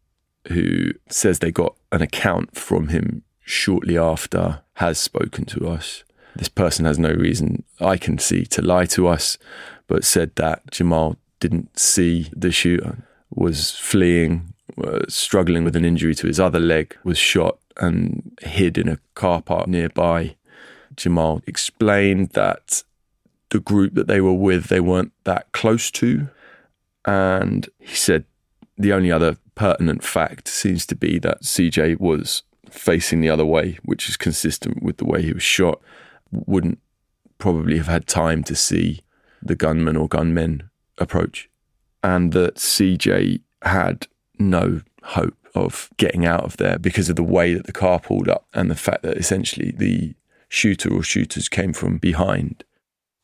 who 0.48 0.92
says 1.08 1.38
they 1.38 1.50
got 1.50 1.76
an 1.92 2.02
account 2.02 2.56
from 2.56 2.88
him 2.88 3.22
shortly 3.44 3.96
after 3.96 4.62
has 4.74 4.98
spoken 4.98 5.44
to 5.46 5.68
us. 5.68 6.04
This 6.36 6.48
person 6.48 6.84
has 6.84 6.98
no 6.98 7.12
reason 7.12 7.64
I 7.80 7.96
can 7.96 8.18
see 8.18 8.44
to 8.46 8.62
lie 8.62 8.86
to 8.86 9.06
us, 9.06 9.38
but 9.86 10.04
said 10.04 10.34
that 10.36 10.70
Jamal 10.70 11.16
didn't 11.38 11.78
see 11.78 12.30
the 12.34 12.50
shooter, 12.50 13.06
was 13.30 13.72
fleeing, 13.72 14.54
was 14.76 15.14
struggling 15.14 15.64
with 15.64 15.76
an 15.76 15.84
injury 15.84 16.14
to 16.16 16.26
his 16.26 16.40
other 16.40 16.58
leg, 16.58 16.96
was 17.04 17.18
shot 17.18 17.58
and 17.76 18.36
hid 18.42 18.78
in 18.78 18.88
a 18.88 18.98
car 19.14 19.42
park 19.42 19.68
nearby. 19.68 20.36
Jamal 20.96 21.42
explained 21.46 22.30
that 22.30 22.82
the 23.50 23.60
group 23.60 23.94
that 23.94 24.08
they 24.08 24.20
were 24.20 24.32
with, 24.32 24.66
they 24.66 24.80
weren't 24.80 25.12
that 25.24 25.52
close 25.52 25.90
to. 25.92 26.28
And 27.06 27.68
he 27.78 27.94
said 27.94 28.24
the 28.76 28.92
only 28.92 29.12
other 29.12 29.36
pertinent 29.54 30.02
fact 30.02 30.48
seems 30.48 30.86
to 30.86 30.96
be 30.96 31.18
that 31.20 31.42
CJ 31.42 32.00
was 32.00 32.42
facing 32.70 33.20
the 33.20 33.30
other 33.30 33.44
way, 33.44 33.78
which 33.84 34.08
is 34.08 34.16
consistent 34.16 34.82
with 34.82 34.96
the 34.96 35.04
way 35.04 35.22
he 35.22 35.32
was 35.32 35.42
shot. 35.42 35.80
Wouldn't 36.30 36.78
probably 37.38 37.76
have 37.76 37.86
had 37.86 38.06
time 38.06 38.42
to 38.44 38.56
see 38.56 39.02
the 39.42 39.54
gunman 39.54 39.96
or 39.96 40.08
gunmen 40.08 40.70
approach. 40.98 41.48
And 42.02 42.32
that 42.32 42.56
CJ 42.56 43.40
had 43.62 44.06
no 44.38 44.82
hope 45.02 45.36
of 45.54 45.88
getting 45.96 46.26
out 46.26 46.44
of 46.44 46.56
there 46.56 46.78
because 46.78 47.08
of 47.08 47.16
the 47.16 47.22
way 47.22 47.54
that 47.54 47.66
the 47.66 47.72
car 47.72 48.00
pulled 48.00 48.28
up 48.28 48.46
and 48.52 48.70
the 48.70 48.74
fact 48.74 49.02
that 49.02 49.16
essentially 49.16 49.70
the 49.70 50.14
shooter 50.48 50.92
or 50.92 51.02
shooters 51.02 51.48
came 51.48 51.72
from 51.72 51.98
behind. 51.98 52.64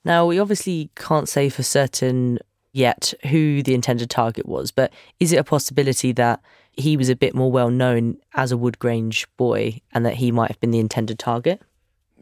Now, 0.04 0.26
we 0.26 0.38
obviously 0.38 0.90
can't 0.94 1.28
say 1.28 1.48
for 1.48 1.62
certain 1.62 2.38
yet 2.72 3.12
who 3.28 3.62
the 3.62 3.74
intended 3.74 4.10
target 4.10 4.46
was, 4.46 4.70
but 4.70 4.92
is 5.18 5.32
it 5.32 5.38
a 5.38 5.44
possibility 5.44 6.12
that 6.12 6.40
he 6.72 6.96
was 6.96 7.08
a 7.08 7.16
bit 7.16 7.34
more 7.34 7.50
well 7.50 7.70
known 7.70 8.16
as 8.34 8.52
a 8.52 8.56
Woodgrange 8.56 9.26
boy 9.36 9.80
and 9.92 10.06
that 10.06 10.14
he 10.14 10.30
might 10.30 10.50
have 10.50 10.60
been 10.60 10.70
the 10.70 10.78
intended 10.78 11.18
target? 11.18 11.60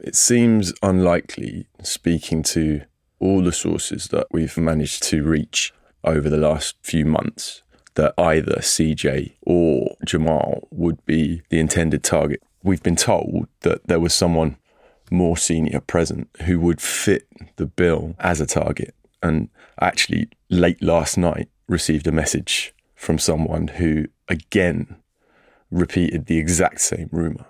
It 0.01 0.15
seems 0.15 0.73
unlikely, 0.83 1.67
speaking 1.83 2.43
to 2.45 2.83
all 3.19 3.43
the 3.43 3.53
sources 3.53 4.09
that 4.09 4.29
we've 4.31 4.57
managed 4.57 5.03
to 5.05 5.25
reach 5.25 5.73
over 6.05 6.31
the 6.31 6.37
last 6.37 6.77
few 6.83 7.05
months, 7.05 7.63
that 7.95 8.15
either 8.17 8.57
CJ 8.61 9.35
or 9.43 9.97
Jamal 10.05 10.69
would 10.71 11.05
be 11.05 11.43
the 11.51 11.59
intended 11.59 12.05
target. 12.05 12.43
We've 12.63 12.83
been 12.83 12.97
told 12.97 13.49
that 13.61 13.89
there 13.89 14.01
was 14.01 14.15
someone 14.15 14.57
more 15.11 15.37
senior 15.37 15.81
present 15.81 16.29
who 16.45 16.61
would 16.61 16.81
fit 16.81 17.27
the 17.57 17.67
bill 17.67 18.15
as 18.21 18.41
a 18.41 18.47
target. 18.47 18.95
And 19.23 19.49
actually, 19.81 20.29
late 20.51 20.83
last 20.83 21.19
night, 21.19 21.49
received 21.67 22.07
a 22.07 22.13
message 22.13 22.75
from 22.95 23.19
someone 23.19 23.69
who 23.69 24.07
again 24.29 24.97
repeated 25.71 26.27
the 26.27 26.39
exact 26.39 26.81
same 26.81 27.09
rumor. 27.13 27.47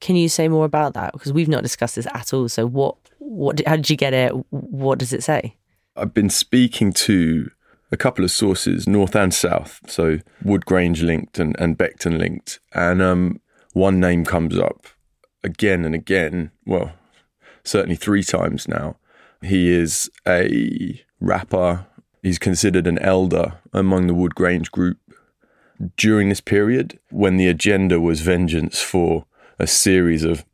Can 0.00 0.16
you 0.16 0.28
say 0.28 0.48
more 0.48 0.64
about 0.64 0.94
that? 0.94 1.12
Because 1.12 1.32
we've 1.32 1.48
not 1.48 1.62
discussed 1.62 1.96
this 1.96 2.08
at 2.12 2.32
all. 2.32 2.48
So, 2.48 2.66
what, 2.66 2.96
what, 3.18 3.60
how 3.66 3.76
did 3.76 3.88
you 3.88 3.96
get 3.96 4.12
it? 4.12 4.32
What 4.50 4.98
does 4.98 5.12
it 5.12 5.22
say? 5.22 5.56
I've 5.96 6.14
been 6.14 6.30
speaking 6.30 6.92
to 6.94 7.50
a 7.92 7.96
couple 7.96 8.24
of 8.24 8.30
sources, 8.30 8.88
north 8.88 9.14
and 9.14 9.32
south, 9.32 9.80
so 9.86 10.18
Woodgrange 10.42 11.02
linked 11.02 11.38
and, 11.38 11.54
and 11.58 11.76
Beckton 11.76 12.18
linked, 12.18 12.58
and 12.74 13.02
um, 13.02 13.40
one 13.74 14.00
name 14.00 14.24
comes 14.24 14.58
up 14.58 14.86
again 15.44 15.84
and 15.84 15.94
again. 15.94 16.50
Well, 16.64 16.92
certainly 17.62 17.96
three 17.96 18.24
times 18.24 18.66
now. 18.66 18.96
He 19.42 19.70
is 19.70 20.10
a 20.26 21.02
rapper. 21.20 21.86
He's 22.22 22.38
considered 22.38 22.86
an 22.86 22.98
elder 23.00 23.54
among 23.72 24.06
the 24.06 24.14
Woodgrange 24.14 24.70
group. 24.70 24.98
During 25.96 26.28
this 26.28 26.40
period, 26.40 26.98
when 27.10 27.36
the 27.36 27.48
agenda 27.48 28.00
was 28.00 28.20
vengeance 28.20 28.80
for 28.80 29.26
a 29.58 29.66
series 29.66 30.22
of 30.22 30.44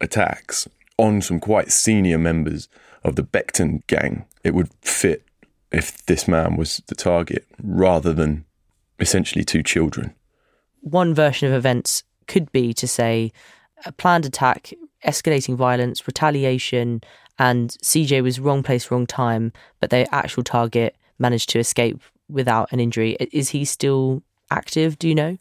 attacks 0.00 0.66
on 0.96 1.20
some 1.20 1.38
quite 1.38 1.70
senior 1.70 2.18
members 2.18 2.68
of 3.04 3.16
the 3.16 3.22
Beckton 3.22 3.86
gang, 3.86 4.24
it 4.42 4.54
would 4.54 4.70
fit 4.80 5.22
if 5.70 6.04
this 6.06 6.26
man 6.26 6.56
was 6.56 6.82
the 6.86 6.94
target 6.94 7.46
rather 7.62 8.14
than 8.14 8.46
essentially 8.98 9.44
two 9.44 9.62
children. 9.62 10.14
One 10.80 11.14
version 11.14 11.48
of 11.48 11.54
events 11.54 12.02
could 12.26 12.50
be 12.50 12.72
to 12.74 12.88
say 12.88 13.32
a 13.84 13.92
planned 13.92 14.24
attack, 14.24 14.72
escalating 15.04 15.56
violence, 15.56 16.06
retaliation, 16.06 17.02
and 17.38 17.70
CJ 17.82 18.22
was 18.22 18.40
wrong 18.40 18.62
place, 18.62 18.90
wrong 18.90 19.06
time, 19.06 19.52
but 19.80 19.90
their 19.90 20.06
actual 20.12 20.42
target 20.42 20.96
managed 21.20 21.50
to 21.50 21.58
escape 21.58 22.00
without 22.28 22.72
an 22.72 22.80
injury. 22.80 23.16
Is 23.32 23.50
he 23.50 23.64
still 23.64 24.22
active? 24.50 24.98
Do 24.98 25.08
you 25.08 25.14
know? 25.14 25.38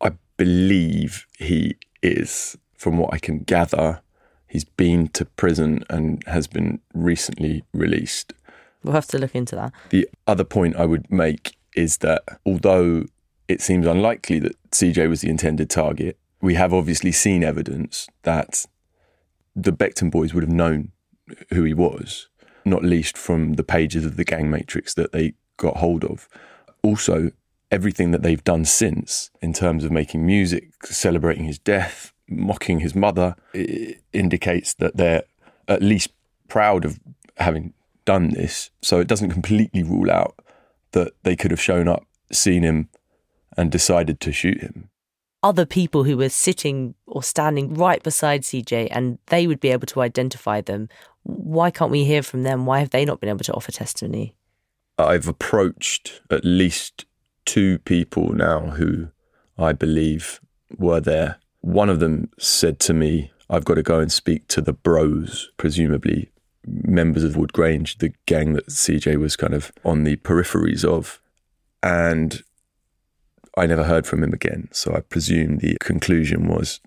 I 0.00 0.12
believe 0.36 1.26
he 1.38 1.76
is, 2.02 2.56
from 2.74 2.98
what 2.98 3.12
I 3.12 3.18
can 3.18 3.40
gather. 3.40 4.00
He's 4.46 4.64
been 4.64 5.08
to 5.08 5.24
prison 5.24 5.84
and 5.90 6.22
has 6.26 6.46
been 6.46 6.80
recently 6.94 7.64
released. 7.74 8.32
We'll 8.82 8.94
have 8.94 9.08
to 9.08 9.18
look 9.18 9.34
into 9.34 9.56
that. 9.56 9.72
The 9.90 10.08
other 10.26 10.44
point 10.44 10.76
I 10.76 10.86
would 10.86 11.10
make 11.10 11.56
is 11.74 11.98
that 11.98 12.22
although 12.46 13.04
it 13.48 13.60
seems 13.60 13.86
unlikely 13.86 14.38
that 14.40 14.56
CJ 14.70 15.08
was 15.08 15.22
the 15.22 15.28
intended 15.28 15.68
target, 15.68 16.18
we 16.40 16.54
have 16.54 16.72
obviously 16.72 17.12
seen 17.12 17.42
evidence 17.42 18.06
that 18.22 18.66
the 19.54 19.72
Beckton 19.72 20.10
boys 20.10 20.32
would 20.32 20.44
have 20.44 20.52
known 20.52 20.92
who 21.50 21.64
he 21.64 21.74
was, 21.74 22.28
not 22.66 22.84
least 22.84 23.16
from 23.16 23.54
the 23.54 23.64
pages 23.64 24.04
of 24.04 24.16
the 24.16 24.24
gang 24.24 24.50
matrix 24.50 24.92
that 24.94 25.12
they 25.12 25.34
got 25.56 25.78
hold 25.78 26.04
of. 26.04 26.28
Also, 26.82 27.30
everything 27.70 28.10
that 28.10 28.22
they've 28.22 28.44
done 28.44 28.64
since 28.64 29.30
in 29.40 29.52
terms 29.52 29.84
of 29.84 29.90
making 29.90 30.26
music, 30.26 30.70
celebrating 30.84 31.44
his 31.44 31.58
death, 31.58 32.12
mocking 32.28 32.80
his 32.80 32.94
mother, 32.94 33.36
indicates 34.12 34.74
that 34.74 34.96
they're 34.96 35.22
at 35.68 35.82
least 35.82 36.10
proud 36.48 36.84
of 36.84 37.00
having 37.38 37.72
done 38.04 38.30
this. 38.30 38.70
So 38.82 39.00
it 39.00 39.08
doesn't 39.08 39.30
completely 39.30 39.82
rule 39.82 40.10
out 40.10 40.34
that 40.92 41.12
they 41.22 41.36
could 41.36 41.50
have 41.50 41.60
shown 41.60 41.88
up, 41.88 42.04
seen 42.32 42.62
him, 42.62 42.88
and 43.56 43.70
decided 43.70 44.20
to 44.20 44.32
shoot 44.32 44.60
him. 44.60 44.90
Other 45.42 45.66
people 45.66 46.04
who 46.04 46.16
were 46.16 46.28
sitting 46.28 46.94
or 47.06 47.22
standing 47.22 47.74
right 47.74 48.02
beside 48.02 48.42
CJ 48.42 48.88
and 48.90 49.18
they 49.26 49.46
would 49.46 49.60
be 49.60 49.70
able 49.70 49.86
to 49.86 50.00
identify 50.00 50.60
them. 50.60 50.88
Why 51.26 51.70
can't 51.70 51.90
we 51.90 52.04
hear 52.04 52.22
from 52.22 52.44
them? 52.44 52.66
Why 52.66 52.78
have 52.78 52.90
they 52.90 53.04
not 53.04 53.20
been 53.20 53.28
able 53.28 53.44
to 53.44 53.54
offer 53.54 53.72
testimony? 53.72 54.36
I've 54.96 55.26
approached 55.26 56.22
at 56.30 56.44
least 56.44 57.04
two 57.44 57.78
people 57.80 58.32
now 58.32 58.60
who 58.70 59.08
I 59.58 59.72
believe 59.72 60.40
were 60.78 61.00
there. 61.00 61.38
One 61.60 61.90
of 61.90 61.98
them 61.98 62.30
said 62.38 62.78
to 62.80 62.94
me, 62.94 63.32
I've 63.50 63.64
got 63.64 63.74
to 63.74 63.82
go 63.82 63.98
and 63.98 64.10
speak 64.10 64.46
to 64.48 64.60
the 64.60 64.72
bros, 64.72 65.50
presumably 65.56 66.30
members 66.64 67.24
of 67.24 67.36
Woodgrange, 67.36 67.98
the 67.98 68.12
gang 68.26 68.52
that 68.54 68.68
CJ 68.68 69.18
was 69.18 69.36
kind 69.36 69.54
of 69.54 69.72
on 69.84 70.04
the 70.04 70.16
peripheries 70.16 70.84
of. 70.84 71.20
And 71.82 72.42
I 73.56 73.66
never 73.66 73.84
heard 73.84 74.06
from 74.06 74.22
him 74.22 74.32
again. 74.32 74.68
So 74.72 74.94
I 74.94 75.00
presume 75.00 75.58
the 75.58 75.76
conclusion 75.80 76.48
was 76.48 76.80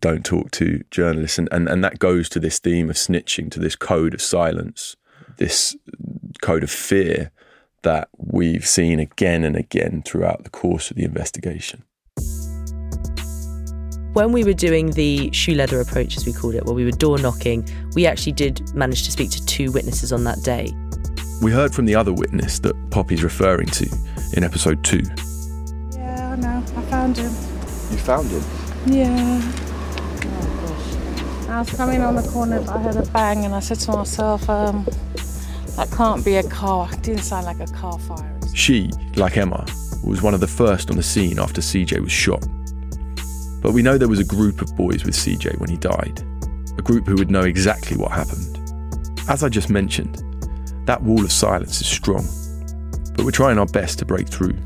don't 0.00 0.24
talk 0.24 0.50
to 0.52 0.82
journalists. 0.90 1.38
And, 1.38 1.48
and, 1.52 1.68
and 1.68 1.82
that 1.84 1.98
goes 1.98 2.28
to 2.30 2.40
this 2.40 2.58
theme 2.58 2.90
of 2.90 2.96
snitching, 2.96 3.50
to 3.52 3.60
this 3.60 3.76
code 3.76 4.14
of 4.14 4.22
silence, 4.22 4.96
this 5.38 5.76
code 6.40 6.62
of 6.62 6.70
fear 6.70 7.30
that 7.82 8.08
we've 8.16 8.66
seen 8.66 9.00
again 9.00 9.44
and 9.44 9.56
again 9.56 10.02
throughout 10.04 10.44
the 10.44 10.50
course 10.50 10.90
of 10.90 10.96
the 10.96 11.04
investigation. 11.04 11.84
When 14.12 14.30
we 14.30 14.44
were 14.44 14.52
doing 14.52 14.90
the 14.90 15.32
shoe 15.32 15.54
leather 15.54 15.80
approach, 15.80 16.16
as 16.16 16.26
we 16.26 16.32
called 16.32 16.54
it, 16.54 16.64
where 16.66 16.74
we 16.74 16.84
were 16.84 16.90
door 16.90 17.18
knocking, 17.18 17.66
we 17.94 18.06
actually 18.06 18.32
did 18.32 18.74
manage 18.74 19.04
to 19.04 19.10
speak 19.10 19.30
to 19.30 19.44
two 19.46 19.72
witnesses 19.72 20.12
on 20.12 20.24
that 20.24 20.42
day. 20.42 20.70
We 21.40 21.50
heard 21.50 21.74
from 21.74 21.86
the 21.86 21.94
other 21.94 22.12
witness 22.12 22.58
that 22.60 22.74
Poppy's 22.90 23.24
referring 23.24 23.68
to 23.68 23.88
in 24.36 24.44
episode 24.44 24.84
two. 24.84 25.02
Yeah, 25.92 26.32
I 26.32 26.36
know. 26.36 26.64
I 26.76 26.82
found 26.82 27.16
him. 27.16 27.32
You 27.32 27.98
found 27.98 28.28
him? 28.28 28.42
Yeah. 28.86 29.71
I 31.52 31.58
was 31.58 31.70
coming 31.70 32.00
on 32.00 32.16
the 32.16 32.22
corner, 32.22 32.60
but 32.60 32.70
I 32.70 32.78
heard 32.78 32.96
a 32.96 33.02
bang, 33.10 33.44
and 33.44 33.54
I 33.54 33.60
said 33.60 33.78
to 33.80 33.92
myself, 33.92 34.48
um, 34.48 34.86
that 35.76 35.90
can't 35.90 36.24
be 36.24 36.36
a 36.36 36.42
car. 36.48 36.88
It 36.90 37.02
didn't 37.02 37.24
sound 37.24 37.44
like 37.44 37.60
a 37.60 37.70
car 37.74 37.98
fire. 37.98 38.40
She, 38.54 38.90
like 39.16 39.36
Emma, 39.36 39.66
was 40.02 40.22
one 40.22 40.32
of 40.32 40.40
the 40.40 40.46
first 40.46 40.90
on 40.90 40.96
the 40.96 41.02
scene 41.02 41.38
after 41.38 41.60
CJ 41.60 42.00
was 42.00 42.10
shot. 42.10 42.40
But 43.60 43.72
we 43.72 43.82
know 43.82 43.98
there 43.98 44.08
was 44.08 44.18
a 44.18 44.24
group 44.24 44.62
of 44.62 44.74
boys 44.76 45.04
with 45.04 45.14
CJ 45.14 45.58
when 45.60 45.68
he 45.68 45.76
died, 45.76 46.22
a 46.78 46.82
group 46.82 47.06
who 47.06 47.16
would 47.16 47.30
know 47.30 47.42
exactly 47.42 47.98
what 47.98 48.12
happened. 48.12 48.58
As 49.28 49.44
I 49.44 49.50
just 49.50 49.68
mentioned, 49.68 50.24
That 50.86 51.02
wall 51.02 51.22
of 51.22 51.30
silence 51.30 51.82
is 51.82 51.86
strong, 51.86 52.26
but 53.14 53.26
we're 53.26 53.30
trying 53.30 53.58
our 53.58 53.66
best 53.66 53.98
to 53.98 54.06
break 54.06 54.26
through. 54.26 54.56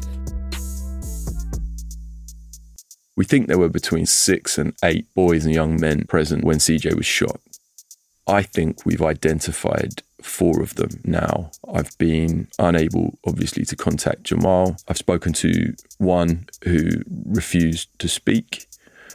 We 3.16 3.24
think 3.24 3.48
there 3.48 3.58
were 3.58 3.70
between 3.70 4.04
six 4.04 4.58
and 4.58 4.74
eight 4.84 5.12
boys 5.14 5.46
and 5.46 5.54
young 5.54 5.80
men 5.80 6.04
present 6.04 6.44
when 6.44 6.58
CJ 6.58 6.94
was 6.94 7.06
shot. 7.06 7.40
I 8.26 8.42
think 8.42 8.84
we've 8.84 9.02
identified 9.02 10.02
four 10.20 10.62
of 10.62 10.74
them 10.74 11.00
now. 11.04 11.50
I've 11.72 11.96
been 11.96 12.48
unable, 12.58 13.18
obviously, 13.26 13.64
to 13.66 13.76
contact 13.76 14.24
Jamal. 14.24 14.76
I've 14.88 14.98
spoken 14.98 15.32
to 15.34 15.74
one 15.98 16.46
who 16.64 16.88
refused 17.24 17.88
to 18.00 18.08
speak. 18.08 18.66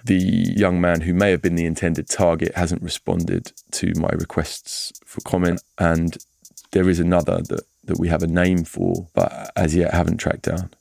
The 0.03 0.17
young 0.17 0.81
man 0.81 1.01
who 1.01 1.13
may 1.13 1.29
have 1.29 1.43
been 1.43 1.55
the 1.55 1.65
intended 1.65 2.09
target 2.09 2.55
hasn't 2.55 2.81
responded 2.81 3.51
to 3.71 3.93
my 3.97 4.09
requests 4.13 4.93
for 5.05 5.21
comment. 5.21 5.61
And 5.77 6.17
there 6.71 6.89
is 6.89 6.99
another 6.99 7.41
that, 7.49 7.65
that 7.83 7.99
we 7.99 8.07
have 8.07 8.23
a 8.23 8.27
name 8.27 8.63
for, 8.63 9.07
but 9.13 9.51
as 9.55 9.75
yet 9.75 9.93
haven't 9.93 10.17
tracked 10.17 10.43
down. 10.43 10.71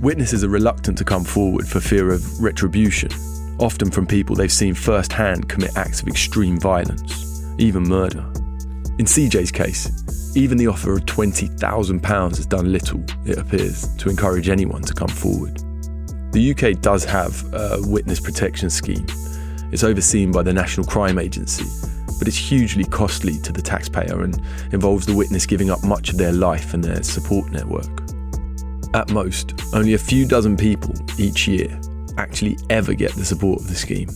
Witnesses 0.00 0.44
are 0.44 0.48
reluctant 0.48 0.98
to 0.98 1.04
come 1.04 1.24
forward 1.24 1.66
for 1.66 1.80
fear 1.80 2.12
of 2.12 2.40
retribution, 2.40 3.10
often 3.58 3.90
from 3.90 4.06
people 4.06 4.36
they've 4.36 4.52
seen 4.52 4.74
firsthand 4.74 5.48
commit 5.48 5.76
acts 5.76 6.02
of 6.02 6.08
extreme 6.08 6.58
violence, 6.58 7.42
even 7.58 7.82
murder. 7.82 8.20
In 8.98 9.06
CJ's 9.06 9.50
case, 9.50 10.36
even 10.36 10.58
the 10.58 10.66
offer 10.66 10.92
of 10.92 11.06
£20,000 11.06 12.36
has 12.36 12.46
done 12.46 12.70
little, 12.70 13.02
it 13.24 13.38
appears, 13.38 13.88
to 13.96 14.10
encourage 14.10 14.48
anyone 14.48 14.82
to 14.82 14.92
come 14.92 15.08
forward. 15.08 15.62
The 16.32 16.54
UK 16.54 16.80
does 16.82 17.04
have 17.04 17.42
a 17.54 17.78
witness 17.82 18.20
protection 18.20 18.68
scheme. 18.68 19.06
It's 19.72 19.84
overseen 19.84 20.32
by 20.32 20.42
the 20.42 20.52
National 20.52 20.86
Crime 20.86 21.18
Agency, 21.18 21.64
but 22.18 22.28
it's 22.28 22.36
hugely 22.36 22.84
costly 22.84 23.38
to 23.40 23.52
the 23.52 23.62
taxpayer 23.62 24.22
and 24.22 24.40
involves 24.72 25.06
the 25.06 25.14
witness 25.14 25.46
giving 25.46 25.70
up 25.70 25.82
much 25.82 26.10
of 26.10 26.18
their 26.18 26.32
life 26.32 26.74
and 26.74 26.84
their 26.84 27.02
support 27.02 27.50
network. 27.50 28.03
At 28.94 29.10
most, 29.10 29.60
only 29.74 29.94
a 29.94 29.98
few 29.98 30.24
dozen 30.24 30.56
people 30.56 30.94
each 31.18 31.48
year 31.48 31.80
actually 32.16 32.56
ever 32.70 32.94
get 32.94 33.10
the 33.14 33.24
support 33.24 33.60
of 33.60 33.66
the 33.66 33.74
scheme. 33.74 34.08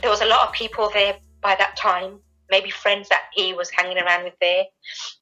There 0.00 0.10
was 0.10 0.22
a 0.22 0.24
lot 0.24 0.48
of 0.48 0.54
people 0.54 0.90
there 0.94 1.16
by 1.42 1.54
that 1.56 1.76
time, 1.76 2.20
maybe 2.50 2.70
friends 2.70 3.10
that 3.10 3.24
he 3.34 3.52
was 3.52 3.68
hanging 3.68 3.98
around 3.98 4.24
with 4.24 4.32
there. 4.40 4.64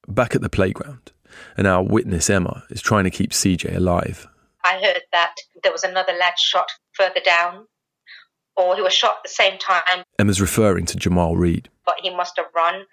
Back 0.07 0.37
at 0.37 0.41
the 0.41 0.49
playground, 0.49 1.11
and 1.57 1.67
our 1.67 1.83
witness 1.83 2.31
Emma 2.31 2.63
is 2.71 2.81
trying 2.81 3.05
to 3.05 3.11
keep 3.11 3.33
CJ 3.33 3.75
alive. 3.75 4.29
I 4.65 4.81
heard 4.81 5.03
that 5.11 5.35
there 5.65 5.73
was 5.73 5.83
another 5.83 6.13
lad 6.13 6.39
shot 6.39 6.69
further 6.93 7.21
down, 7.25 7.67
or 8.57 8.77
he 8.77 8.83
was 8.83 8.93
shot 8.93 9.17
at 9.17 9.23
the 9.25 9.31
same 9.31 9.59
time, 9.59 10.05
Emma's 10.17 10.41
referring 10.41 10.87
to 10.87 10.97
Jamal 10.97 11.37
Reed. 11.37 11.71
but 11.85 11.97
he 12.01 12.15
must 12.15 12.37
have 12.37 12.47
run 12.55 12.77
and 12.77 12.87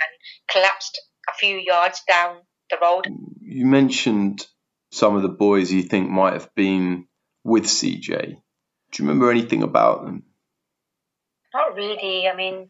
collapsed 0.50 1.00
a 1.30 1.34
few 1.34 1.56
yards 1.58 2.02
down 2.08 2.38
the 2.70 2.78
road. 2.82 3.08
You 3.42 3.66
mentioned 3.66 4.46
some 4.92 5.16
of 5.16 5.22
the 5.22 5.30
boys 5.30 5.72
you 5.72 5.84
think 5.84 6.10
might 6.10 6.34
have 6.34 6.54
been 6.56 7.08
with 7.44 7.66
CJ. 7.66 8.42
Do 8.92 9.04
you 9.04 9.08
remember 9.08 9.32
anything 9.32 9.64
about 9.64 10.06
them? 10.06 10.24
Not 11.54 11.76
really. 11.76 12.28
I 12.28 12.36
mean, 12.36 12.70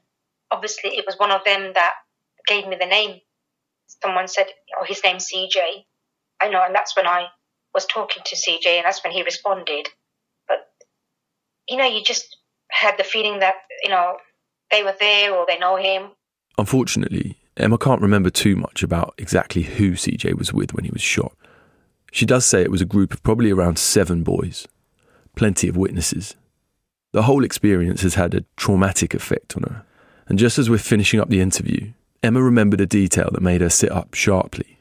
obviously, 0.52 0.92
it 0.92 1.06
was 1.06 1.18
one 1.18 1.32
of 1.32 1.44
them 1.44 1.72
that 1.74 1.94
gave 2.48 2.68
me 2.68 2.78
the 2.80 2.86
name. 2.86 3.20
Someone 4.04 4.28
said, 4.28 4.48
"Oh, 4.80 4.84
his 4.84 5.04
name's 5.04 5.28
CJ." 5.28 5.86
I 6.42 6.50
know, 6.50 6.64
and 6.64 6.74
that's 6.74 6.96
when 6.96 7.08
I 7.08 7.28
was 7.74 7.86
talking 7.86 8.24
to 8.26 8.36
CJ, 8.36 8.78
and 8.78 8.86
that's 8.86 9.04
when 9.04 9.14
he 9.14 9.24
responded. 9.24 9.90
But 10.48 10.70
you 11.68 11.78
know, 11.78 11.86
you 11.86 12.04
just 12.04 12.38
had 12.70 12.98
the 12.98 13.04
feeling 13.04 13.40
that 13.40 13.56
you 13.84 13.90
know 13.90 14.18
they 14.72 14.84
were 14.84 14.96
there 15.00 15.34
or 15.34 15.46
they 15.48 15.58
know 15.58 15.76
him. 15.76 16.12
Unfortunately, 16.58 17.38
Emma 17.60 17.78
can't 17.78 18.02
remember 18.02 18.30
too 18.30 18.56
much 18.56 18.84
about 18.84 19.14
exactly 19.18 19.64
who 19.64 19.92
CJ 19.92 20.38
was 20.38 20.54
with 20.54 20.74
when 20.74 20.86
he 20.86 20.92
was 20.92 21.02
shot. 21.02 21.34
She 22.12 22.26
does 22.26 22.46
say 22.46 22.62
it 22.62 22.72
was 22.72 22.82
a 22.82 22.86
group 22.86 23.14
of 23.14 23.22
probably 23.24 23.52
around 23.52 23.78
seven 23.78 24.24
boys, 24.24 24.68
plenty 25.36 25.68
of 25.68 25.78
witnesses. 25.78 26.36
The 27.12 27.24
whole 27.24 27.44
experience 27.44 28.02
has 28.02 28.16
had 28.16 28.34
a 28.34 28.46
traumatic 28.56 29.14
effect 29.14 29.56
on 29.58 29.64
her, 29.64 29.86
and 30.28 30.40
just 30.40 30.58
as 30.60 30.70
we're 30.70 30.78
finishing 30.78 31.20
up 31.20 31.30
the 31.30 31.42
interview, 31.42 31.92
Emma 32.22 32.42
remembered 32.42 32.82
a 32.82 32.86
detail 32.86 33.30
that 33.32 33.42
made 33.42 33.62
her 33.62 33.70
sit 33.70 33.92
up 33.92 34.14
sharply. 34.14 34.80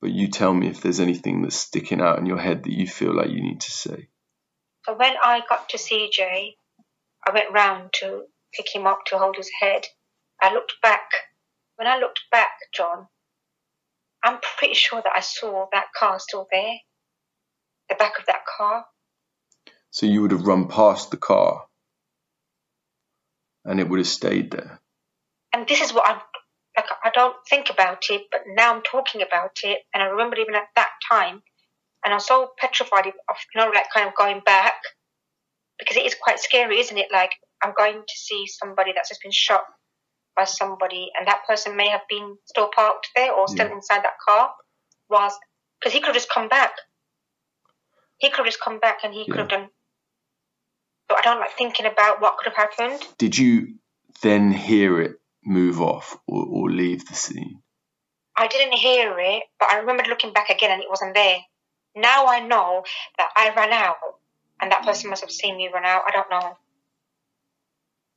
But 0.00 0.12
you 0.12 0.28
tell 0.28 0.52
me 0.52 0.68
if 0.68 0.80
there's 0.80 1.00
anything 1.00 1.42
that's 1.42 1.56
sticking 1.56 2.00
out 2.00 2.18
in 2.18 2.26
your 2.26 2.38
head 2.38 2.64
that 2.64 2.72
you 2.72 2.86
feel 2.86 3.14
like 3.14 3.30
you 3.30 3.42
need 3.42 3.60
to 3.62 3.70
say. 3.70 4.08
So 4.84 4.94
when 4.94 5.14
I 5.24 5.42
got 5.48 5.68
to 5.70 5.78
CJ, 5.78 6.54
I 7.26 7.32
went 7.32 7.52
round 7.52 7.90
to 8.00 8.24
pick 8.54 8.74
him 8.74 8.86
up 8.86 9.00
to 9.06 9.18
hold 9.18 9.36
his 9.36 9.50
head. 9.60 9.86
I 10.40 10.52
looked 10.52 10.74
back. 10.82 11.08
When 11.76 11.86
I 11.86 11.98
looked 11.98 12.20
back, 12.30 12.52
John, 12.74 13.06
I'm 14.22 14.38
pretty 14.58 14.74
sure 14.74 15.00
that 15.02 15.12
I 15.14 15.20
saw 15.20 15.66
that 15.72 15.86
car 15.96 16.18
still 16.18 16.46
there, 16.50 16.74
the 17.88 17.94
back 17.94 18.18
of 18.18 18.26
that 18.26 18.40
car. 18.56 18.86
So 19.90 20.06
you 20.06 20.22
would 20.22 20.30
have 20.30 20.46
run 20.46 20.68
past 20.68 21.10
the 21.10 21.16
car 21.16 21.66
and 23.64 23.80
it 23.80 23.88
would 23.88 23.98
have 23.98 24.06
stayed 24.06 24.50
there. 24.52 24.80
And 25.52 25.66
this 25.68 25.80
is 25.80 25.92
what 25.92 26.08
I'm 26.08 26.20
like. 26.76 26.86
I 27.04 27.10
don't 27.10 27.36
think 27.48 27.70
about 27.70 28.04
it, 28.10 28.22
but 28.30 28.42
now 28.46 28.74
I'm 28.74 28.82
talking 28.82 29.22
about 29.22 29.58
it, 29.64 29.78
and 29.94 30.02
I 30.02 30.06
remember 30.06 30.36
even 30.36 30.54
at 30.54 30.68
that 30.76 30.90
time, 31.08 31.42
and 32.04 32.12
I'm 32.12 32.20
so 32.20 32.50
petrified 32.58 33.06
of 33.06 33.14
you 33.54 33.60
know, 33.60 33.70
like 33.74 33.86
kind 33.92 34.06
of 34.06 34.14
going 34.14 34.40
back 34.44 34.74
because 35.78 35.96
it 35.96 36.04
is 36.04 36.14
quite 36.20 36.38
scary, 36.38 36.78
isn't 36.80 36.98
it? 36.98 37.08
Like 37.12 37.32
I'm 37.62 37.72
going 37.76 38.02
to 38.06 38.14
see 38.14 38.44
somebody 38.46 38.92
that's 38.94 39.08
just 39.08 39.22
been 39.22 39.32
shot 39.32 39.62
by 40.36 40.44
somebody, 40.44 41.10
and 41.18 41.26
that 41.26 41.46
person 41.46 41.76
may 41.76 41.88
have 41.88 42.02
been 42.08 42.36
still 42.44 42.68
parked 42.74 43.08
there 43.14 43.32
or 43.32 43.48
still 43.48 43.70
inside 43.72 44.02
that 44.04 44.18
car, 44.26 44.50
whilst 45.08 45.38
because 45.80 45.92
he 45.92 46.00
could 46.00 46.08
have 46.08 46.16
just 46.16 46.30
come 46.30 46.48
back. 46.48 46.72
He 48.18 48.30
could 48.30 48.38
have 48.38 48.46
just 48.46 48.60
come 48.60 48.78
back, 48.78 48.98
and 49.04 49.12
he 49.12 49.26
could 49.26 49.38
have 49.38 49.48
done. 49.48 49.68
But 51.08 51.18
I 51.18 51.22
don't 51.22 51.40
like 51.40 51.56
thinking 51.56 51.86
about 51.86 52.20
what 52.20 52.36
could 52.38 52.52
have 52.52 52.56
happened. 52.56 53.02
Did 53.18 53.36
you 53.36 53.74
then 54.22 54.50
hear 54.50 55.00
it 55.00 55.16
move 55.44 55.80
off 55.80 56.16
or, 56.26 56.44
or 56.44 56.70
leave 56.70 57.06
the 57.06 57.14
scene? 57.14 57.62
I 58.36 58.48
didn't 58.48 58.74
hear 58.74 59.18
it, 59.18 59.44
but 59.58 59.70
I 59.72 59.78
remembered 59.78 60.08
looking 60.08 60.32
back 60.32 60.50
again 60.50 60.70
and 60.70 60.82
it 60.82 60.90
wasn't 60.90 61.14
there. 61.14 61.38
Now 61.94 62.26
I 62.26 62.40
know 62.40 62.84
that 63.16 63.30
I 63.36 63.54
ran 63.54 63.72
out 63.72 63.96
and 64.60 64.70
that 64.70 64.82
mm. 64.82 64.86
person 64.86 65.10
must 65.10 65.22
have 65.22 65.30
seen 65.30 65.56
me 65.56 65.70
run 65.72 65.84
out. 65.84 66.02
I 66.06 66.10
don't 66.10 66.30
know. 66.30 66.56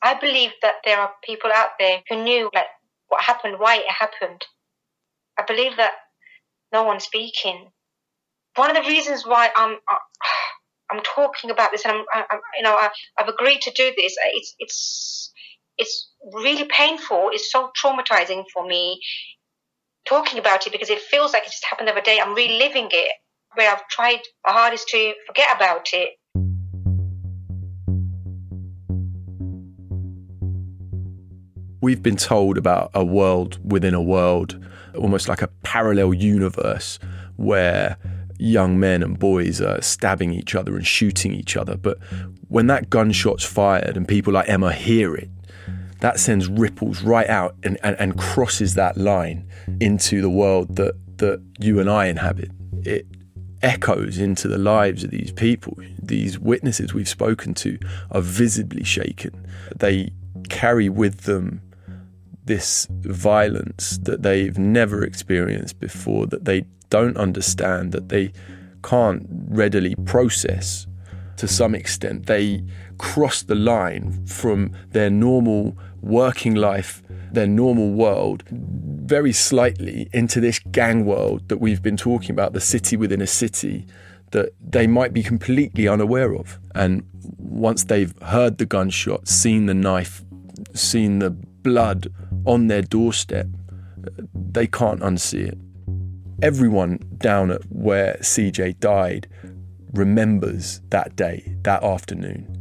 I 0.01 0.13
believe 0.19 0.51
that 0.61 0.75
there 0.85 0.99
are 0.99 1.11
people 1.23 1.51
out 1.53 1.71
there 1.79 2.01
who 2.09 2.23
knew 2.23 2.49
like 2.53 2.67
what 3.09 3.23
happened, 3.23 3.55
why 3.59 3.77
it 3.77 3.89
happened. 3.89 4.45
I 5.37 5.43
believe 5.43 5.77
that 5.77 5.91
no 6.71 6.83
one's 6.83 7.03
speaking. 7.05 7.69
One 8.55 8.75
of 8.75 8.81
the 8.83 8.89
reasons 8.89 9.25
why 9.25 9.49
I'm 9.55 9.73
uh, 9.73 9.95
I'm 10.91 11.01
talking 11.03 11.51
about 11.51 11.71
this 11.71 11.85
and 11.85 11.93
I'm, 11.93 12.23
I'm 12.31 12.39
you 12.57 12.63
know 12.63 12.75
I, 12.75 12.89
I've 13.17 13.27
agreed 13.27 13.61
to 13.61 13.71
do 13.71 13.91
this. 13.95 14.15
It's 14.33 14.55
it's 14.59 15.33
it's 15.77 16.11
really 16.33 16.65
painful. 16.65 17.29
It's 17.31 17.51
so 17.51 17.71
traumatizing 17.81 18.43
for 18.53 18.65
me 18.65 18.99
talking 20.07 20.39
about 20.39 20.65
it 20.65 20.71
because 20.71 20.89
it 20.89 20.99
feels 21.01 21.33
like 21.33 21.43
it 21.43 21.51
just 21.51 21.65
happened 21.65 21.87
the 21.87 21.91
other 21.91 22.01
day. 22.01 22.19
I'm 22.19 22.33
reliving 22.33 22.89
it 22.91 23.11
where 23.55 23.71
I've 23.71 23.87
tried 23.89 24.19
my 24.45 24.53
hardest 24.53 24.87
to 24.89 25.13
forget 25.27 25.55
about 25.55 25.89
it. 25.93 26.09
We've 31.81 32.03
been 32.03 32.17
told 32.17 32.57
about 32.57 32.91
a 32.93 33.05
world 33.05 33.59
within 33.63 33.93
a 33.93 34.01
world, 34.01 34.63
almost 34.97 35.29
like 35.29 35.41
a 35.41 35.47
parallel 35.63 36.13
universe 36.13 36.99
where 37.37 37.97
young 38.37 38.79
men 38.79 39.03
and 39.03 39.17
boys 39.17 39.61
are 39.61 39.81
stabbing 39.81 40.33
each 40.33 40.55
other 40.55 40.75
and 40.75 40.85
shooting 40.85 41.33
each 41.33 41.55
other. 41.55 41.77
But 41.77 41.97
when 42.47 42.67
that 42.67 42.89
gunshot's 42.89 43.43
fired 43.43 43.95
and 43.95 44.07
people 44.07 44.33
like 44.33 44.49
Emma 44.49 44.73
hear 44.73 45.15
it, 45.15 45.29
that 45.99 46.19
sends 46.19 46.47
ripples 46.47 47.01
right 47.01 47.29
out 47.29 47.55
and, 47.63 47.77
and, 47.83 47.95
and 47.99 48.17
crosses 48.17 48.73
that 48.75 48.97
line 48.97 49.47
into 49.79 50.21
the 50.21 50.29
world 50.29 50.75
that, 50.77 50.95
that 51.17 51.41
you 51.59 51.79
and 51.79 51.89
I 51.89 52.05
inhabit. 52.05 52.51
It 52.83 53.05
echoes 53.61 54.17
into 54.17 54.47
the 54.47 54.57
lives 54.57 55.03
of 55.03 55.11
these 55.11 55.31
people. 55.31 55.77
These 56.01 56.39
witnesses 56.39 56.93
we've 56.93 57.09
spoken 57.09 57.53
to 57.55 57.77
are 58.11 58.21
visibly 58.21 58.85
shaken. 58.85 59.45
They 59.75 60.11
carry 60.49 60.87
with 60.87 61.21
them 61.21 61.61
this 62.49 62.87
violence 62.89 63.99
that 63.99 64.23
they've 64.23 64.57
never 64.57 65.03
experienced 65.03 65.79
before, 65.79 66.25
that 66.25 66.45
they 66.45 66.65
don't 66.89 67.15
understand, 67.15 67.91
that 67.91 68.09
they 68.09 68.33
can't 68.83 69.27
readily 69.29 69.93
process 70.05 70.87
to 71.37 71.47
some 71.47 71.75
extent. 71.75 72.25
They 72.25 72.63
cross 72.97 73.43
the 73.43 73.53
line 73.53 74.25
from 74.25 74.71
their 74.89 75.11
normal 75.11 75.77
working 76.01 76.55
life, 76.55 77.03
their 77.31 77.45
normal 77.45 77.91
world, 77.91 78.43
very 78.49 79.31
slightly 79.31 80.09
into 80.11 80.41
this 80.41 80.57
gang 80.57 81.05
world 81.05 81.47
that 81.49 81.57
we've 81.57 81.83
been 81.83 81.97
talking 81.97 82.31
about, 82.31 82.53
the 82.53 82.61
city 82.61 82.97
within 82.97 83.21
a 83.21 83.27
city, 83.27 83.85
that 84.31 84.49
they 84.59 84.87
might 84.87 85.13
be 85.13 85.21
completely 85.21 85.87
unaware 85.87 86.33
of. 86.33 86.59
And 86.73 87.03
once 87.37 87.83
they've 87.83 88.17
heard 88.23 88.57
the 88.57 88.65
gunshot, 88.65 89.27
seen 89.27 89.67
the 89.67 89.75
knife, 89.75 90.23
seen 90.73 91.19
the 91.19 91.37
blood 91.63 92.13
on 92.45 92.67
their 92.67 92.81
doorstep, 92.81 93.47
they 94.33 94.67
can't 94.67 95.01
unsee 95.01 95.49
it. 95.49 95.57
Everyone 96.41 96.99
down 97.17 97.51
at 97.51 97.61
where 97.69 98.17
CJ 98.21 98.79
died 98.79 99.27
remembers 99.93 100.81
that 100.89 101.15
day, 101.15 101.55
that 101.63 101.83
afternoon, 101.83 102.55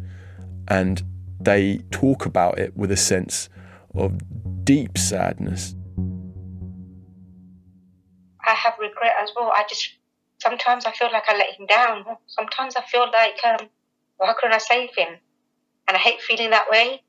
and 0.67 1.03
they 1.41 1.79
talk 1.91 2.27
about 2.27 2.59
it 2.59 2.77
with 2.77 2.91
a 2.91 2.97
sense 2.97 3.49
of 3.95 4.21
deep 4.65 4.99
sadness. 4.99 5.75
I 8.45 8.55
have 8.55 8.75
regret 8.81 9.13
as 9.23 9.31
well. 9.37 9.53
I 9.55 9.65
just 9.69 9.91
sometimes 10.39 10.87
I 10.87 10.93
feel 10.93 11.11
like 11.13 11.25
I 11.29 11.37
let 11.37 11.55
him 11.55 11.67
down. 11.67 12.05
Sometimes 12.27 12.77
I 12.77 12.83
feel 12.83 13.07
like 13.13 13.37
um, 13.45 13.69
why 14.17 14.33
couldn't 14.39 14.55
I 14.55 14.59
save 14.59 14.91
him? 14.97 15.19
And 15.87 15.97
I 15.97 16.01
hate 16.01 16.21
feeling 16.21 16.51
that 16.51 16.71
way. 16.71 17.03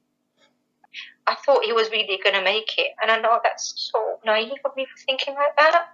I 1.29 1.35
thought 1.45 1.63
he 1.63 1.73
was 1.73 1.91
really 1.91 2.19
going 2.23 2.33
to 2.33 2.41
make 2.41 2.73
it, 2.79 2.87
and 2.99 3.11
I 3.11 3.19
know 3.19 3.39
that's 3.43 3.91
so 3.93 4.19
naive 4.25 4.57
of 4.65 4.75
me 4.75 4.85
for 4.85 4.97
thinking 5.05 5.35
like 5.35 5.55
that. 5.57 5.89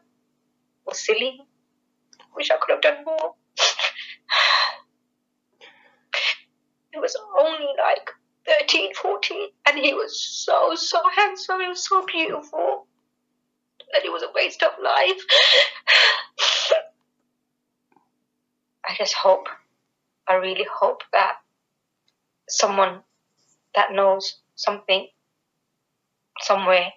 Or 0.86 0.94
silly. 0.94 1.42
Wish 2.34 2.52
I 2.52 2.58
could 2.62 2.72
have 2.72 2.82
done 2.82 3.04
more. 3.04 3.36
he 6.94 7.00
was 7.00 7.18
only 7.38 7.68
like 7.78 8.10
13, 8.62 8.94
14, 8.94 9.50
and 9.68 9.78
he 9.78 9.94
was 9.94 10.18
so, 10.46 10.74
so 10.76 11.02
handsome. 11.14 11.60
He 11.60 11.68
was 11.68 11.86
so 11.86 12.06
beautiful. 12.06 12.88
And 13.94 14.06
it 14.06 14.14
was 14.14 14.24
a 14.24 14.32
waste 14.34 14.64
of 14.64 14.72
life. 14.82 15.20
I 18.88 18.96
just 18.98 19.16
hope, 19.16 19.50
I 20.30 20.36
really 20.36 20.66
hope 20.72 21.02
that 21.12 21.42
someone 22.48 23.02
that 23.76 23.92
knows 23.92 24.40
something 24.56 25.10
somewhere 26.42 26.92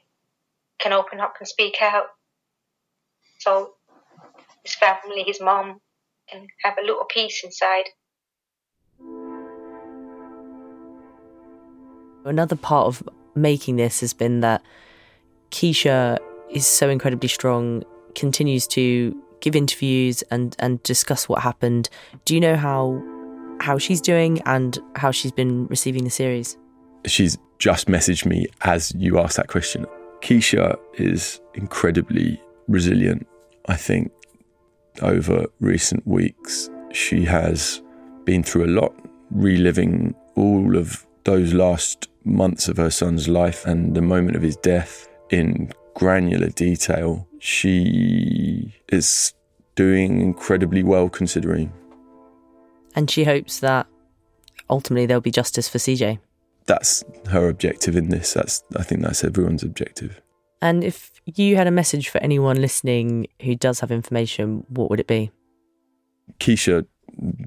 can 0.78 0.92
open 0.92 1.20
up 1.20 1.34
and 1.38 1.48
speak 1.48 1.76
out. 1.80 2.06
So 3.38 3.74
his 4.64 4.74
family, 4.74 5.24
his 5.26 5.40
mom, 5.40 5.80
can 6.30 6.46
have 6.62 6.76
a 6.78 6.82
little 6.82 7.04
peace 7.04 7.42
inside. 7.44 7.84
Another 12.24 12.56
part 12.56 12.86
of 12.86 13.02
making 13.34 13.76
this 13.76 14.00
has 14.00 14.12
been 14.12 14.40
that 14.40 14.62
Keisha 15.50 16.18
is 16.50 16.66
so 16.66 16.90
incredibly 16.90 17.28
strong, 17.28 17.82
continues 18.14 18.66
to 18.68 19.16
give 19.40 19.54
interviews 19.54 20.22
and, 20.30 20.54
and 20.58 20.82
discuss 20.82 21.28
what 21.28 21.42
happened. 21.42 21.88
Do 22.24 22.34
you 22.34 22.40
know 22.40 22.56
how 22.56 23.02
how 23.60 23.76
she's 23.76 24.00
doing 24.00 24.40
and 24.42 24.78
how 24.94 25.10
she's 25.10 25.32
been 25.32 25.66
receiving 25.66 26.04
the 26.04 26.10
series? 26.10 26.56
She's 27.06 27.36
just 27.58 27.88
message 27.88 28.24
me 28.24 28.46
as 28.62 28.94
you 28.94 29.18
ask 29.18 29.36
that 29.36 29.48
question. 29.48 29.86
Keisha 30.20 30.78
is 30.94 31.40
incredibly 31.54 32.40
resilient. 32.66 33.26
I 33.66 33.74
think 33.74 34.12
over 35.02 35.46
recent 35.60 36.06
weeks, 36.06 36.70
she 36.92 37.24
has 37.24 37.82
been 38.24 38.42
through 38.42 38.66
a 38.66 38.74
lot, 38.80 38.94
reliving 39.30 40.14
all 40.34 40.76
of 40.76 41.06
those 41.24 41.52
last 41.52 42.08
months 42.24 42.68
of 42.68 42.76
her 42.76 42.90
son's 42.90 43.28
life 43.28 43.64
and 43.66 43.94
the 43.94 44.02
moment 44.02 44.36
of 44.36 44.42
his 44.42 44.56
death 44.56 45.08
in 45.30 45.72
granular 45.94 46.48
detail. 46.48 47.26
She 47.38 48.74
is 48.88 49.34
doing 49.74 50.20
incredibly 50.20 50.82
well 50.82 51.08
considering. 51.08 51.72
And 52.94 53.10
she 53.10 53.24
hopes 53.24 53.60
that 53.60 53.86
ultimately 54.68 55.06
there'll 55.06 55.20
be 55.20 55.30
justice 55.30 55.68
for 55.68 55.78
CJ. 55.78 56.18
That's 56.68 57.02
her 57.30 57.48
objective 57.48 57.96
in 57.96 58.10
this. 58.10 58.34
That's 58.34 58.62
I 58.76 58.84
think 58.84 59.02
that's 59.02 59.24
everyone's 59.24 59.64
objective. 59.64 60.20
And 60.60 60.84
if 60.84 61.20
you 61.24 61.56
had 61.56 61.66
a 61.66 61.70
message 61.70 62.10
for 62.10 62.18
anyone 62.18 62.60
listening 62.60 63.26
who 63.42 63.54
does 63.54 63.80
have 63.80 63.90
information, 63.90 64.64
what 64.68 64.90
would 64.90 65.00
it 65.00 65.06
be? 65.06 65.30
Keisha, 66.38 66.86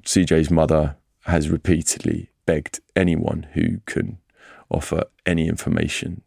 CJ's 0.02 0.50
mother, 0.50 0.98
has 1.26 1.50
repeatedly 1.50 2.32
begged 2.46 2.80
anyone 2.96 3.48
who 3.54 3.80
can 3.86 4.18
offer 4.70 5.04
any 5.26 5.48
information 5.48 6.24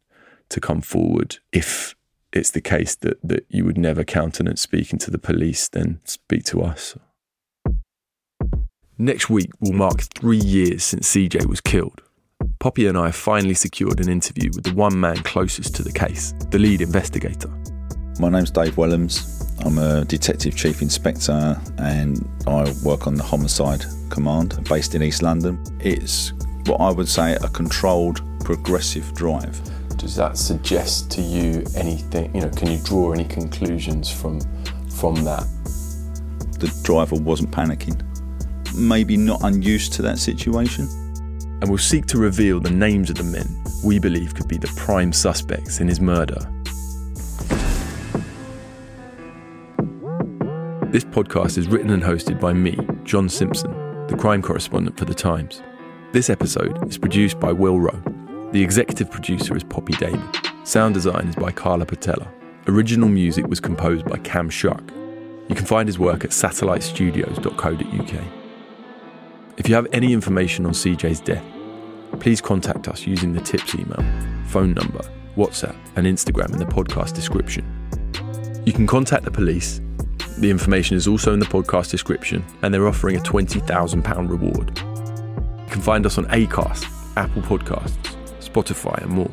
to 0.50 0.61
come 0.61 0.80
forward. 0.80 1.38
If 1.52 1.96
it's 2.33 2.50
the 2.50 2.61
case 2.61 2.94
that, 2.96 3.18
that 3.24 3.44
you 3.48 3.64
would 3.64 3.78
never 3.78 4.04
countenance 4.04 4.61
speaking 4.61 4.98
to 5.00 5.11
the 5.11 5.18
police, 5.18 5.68
then 5.68 6.00
speak 6.04 6.44
to 6.44 6.62
us. 6.62 6.96
Next 8.96 9.28
week 9.28 9.50
will 9.59 9.72
mark 9.72 10.02
three 10.02 10.38
years 10.38 10.85
since 10.85 11.12
CJ 11.12 11.46
was 11.46 11.61
killed. 11.61 12.03
Poppy 12.58 12.86
and 12.86 12.96
I 12.96 13.06
have 13.06 13.16
finally 13.16 13.54
secured 13.54 14.00
an 14.00 14.08
interview 14.08 14.50
with 14.54 14.64
the 14.64 14.74
one 14.74 14.98
man 14.98 15.16
closest 15.16 15.74
to 15.76 15.82
the 15.82 15.92
case, 15.92 16.32
the 16.50 16.58
lead 16.58 16.80
investigator. 16.80 17.48
My 18.18 18.28
name's 18.30 18.50
Dave 18.50 18.76
Wellams. 18.76 19.42
I'm 19.66 19.78
a 19.78 20.04
Detective 20.04 20.56
Chief 20.56 20.80
Inspector 20.82 21.60
and 21.78 22.28
I 22.46 22.72
work 22.84 23.06
on 23.06 23.14
the 23.14 23.22
Homicide 23.22 23.84
Command 24.08 24.64
based 24.68 24.94
in 24.94 25.02
East 25.02 25.22
London. 25.22 25.62
It's 25.80 26.32
what 26.66 26.80
I 26.80 26.90
would 26.90 27.08
say 27.08 27.34
a 27.34 27.48
controlled 27.48 28.22
progressive 28.44 29.12
drive. 29.14 29.60
Does 29.96 30.16
that 30.16 30.38
suggest 30.38 31.10
to 31.12 31.20
you 31.22 31.64
anything? 31.76 32.34
You 32.34 32.42
know, 32.42 32.50
can 32.50 32.70
you 32.70 32.78
draw 32.84 33.12
any 33.12 33.24
conclusions 33.24 34.10
from 34.10 34.40
from 34.90 35.16
that? 35.24 35.46
The 36.58 36.72
driver 36.82 37.16
wasn't 37.16 37.50
panicking. 37.50 38.00
Maybe 38.74 39.16
not 39.16 39.40
unused 39.42 39.92
to 39.94 40.02
that 40.02 40.18
situation. 40.18 40.88
And 41.64 41.70
we'll 41.70 41.79
seek 41.79 42.05
to 42.09 42.18
reveal 42.18 42.61
the 42.61 42.70
names 42.70 43.09
of 43.09 43.16
the 43.16 43.24
men 43.24 43.48
we 43.83 43.98
believe 43.98 44.35
could 44.35 44.48
be 44.48 44.59
the 44.59 44.70
prime 44.77 45.14
suspects 45.14 45.81
in 45.81 45.88
his 45.88 45.98
murder. 45.98 46.37
This 50.90 51.05
podcast 51.05 51.57
is 51.57 51.66
written 51.66 51.88
and 51.88 52.03
hosted 52.03 52.38
by 52.38 52.53
me, 52.53 52.77
John 53.05 53.31
Simpson, 53.31 53.70
the 54.09 54.16
crime 54.18 54.42
correspondent 54.42 54.98
for 54.98 55.07
The 55.07 55.14
Times. 55.14 55.62
This 56.12 56.29
episode 56.29 56.87
is 56.87 56.98
produced 56.98 57.40
by 57.40 57.50
Will 57.50 57.81
Rowe. 57.81 58.03
The 58.53 58.62
executive 58.62 59.11
producer 59.11 59.57
is 59.57 59.64
Poppy 59.64 59.94
Damon. 59.94 60.29
Sound 60.64 60.92
design 60.92 61.29
is 61.29 61.35
by 61.35 61.50
Carla 61.50 61.87
Patella. 61.87 62.31
Original 62.68 63.09
music 63.09 63.46
was 63.46 63.61
composed 63.61 64.05
by 64.05 64.18
Cam 64.18 64.50
Shuck. 64.50 64.83
You 65.48 65.55
can 65.55 65.64
find 65.64 65.88
his 65.88 65.98
work 65.98 66.24
at 66.24 66.31
satellitestudios.co.uk. 66.33 68.24
If 69.57 69.68
you 69.68 69.77
have 69.77 69.87
any 69.92 70.12
information 70.12 70.66
on 70.66 70.72
CJ's 70.72 71.20
death, 71.20 71.53
please 72.16 72.40
contact 72.40 72.88
us 72.88 73.07
using 73.07 73.33
the 73.33 73.40
tips 73.40 73.74
email, 73.74 74.03
phone 74.46 74.74
number, 74.74 75.00
WhatsApp, 75.37 75.77
and 75.96 76.07
Instagram 76.07 76.53
in 76.53 76.59
the 76.59 76.64
podcast 76.64 77.14
description. 77.14 77.64
You 78.64 78.72
can 78.72 78.87
contact 78.87 79.24
the 79.24 79.31
police. 79.31 79.81
The 80.38 80.50
information 80.50 80.96
is 80.96 81.07
also 81.07 81.33
in 81.33 81.40
the 81.40 81.46
podcast 81.46 81.90
description, 81.90 82.44
and 82.62 82.72
they're 82.72 82.88
offering 82.88 83.16
a 83.16 83.20
£20,000 83.20 84.29
reward. 84.29 84.79
You 84.79 85.70
can 85.70 85.81
find 85.83 86.07
us 86.07 86.18
on 86.18 86.24
Acast, 86.27 86.87
Apple 87.16 87.42
Podcasts, 87.42 88.16
Spotify, 88.40 89.03
and 89.03 89.11
more. 89.11 89.31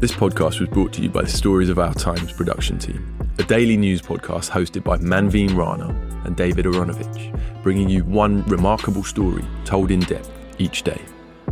This 0.00 0.12
podcast 0.12 0.60
was 0.60 0.68
brought 0.68 0.92
to 0.94 1.02
you 1.02 1.08
by 1.08 1.22
the 1.22 1.28
Stories 1.28 1.68
of 1.68 1.78
Our 1.78 1.94
Times 1.94 2.32
production 2.32 2.78
team, 2.78 3.18
a 3.38 3.42
daily 3.44 3.76
news 3.76 4.02
podcast 4.02 4.50
hosted 4.50 4.84
by 4.84 4.98
Manveen 4.98 5.56
Rana 5.56 5.88
and 6.24 6.36
David 6.36 6.66
Aaronovitch, 6.66 7.62
bringing 7.62 7.88
you 7.88 8.04
one 8.04 8.44
remarkable 8.44 9.04
story 9.04 9.44
told 9.64 9.90
in 9.90 10.00
depth 10.00 10.35
each 10.58 10.82
day, 10.82 11.00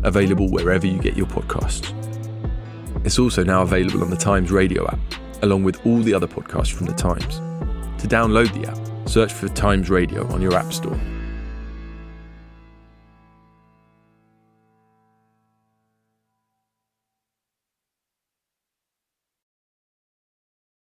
available 0.02 0.48
wherever 0.50 0.86
you 0.86 0.98
get 0.98 1.16
your 1.16 1.26
podcasts. 1.26 1.92
It's 3.04 3.18
also 3.18 3.44
now 3.44 3.62
available 3.62 4.02
on 4.02 4.10
the 4.10 4.16
Times 4.16 4.50
radio 4.50 4.86
app, 4.86 4.98
along 5.42 5.64
with 5.64 5.84
all 5.86 5.98
the 5.98 6.14
other 6.14 6.26
podcasts 6.26 6.72
from 6.72 6.86
the 6.86 6.94
Times. 6.94 7.36
To 8.02 8.08
download 8.08 8.52
the 8.52 8.68
app, 8.70 9.08
search 9.08 9.32
for 9.32 9.48
Times 9.48 9.90
Radio 9.90 10.26
on 10.32 10.40
your 10.40 10.54
App 10.54 10.72
Store 10.72 10.98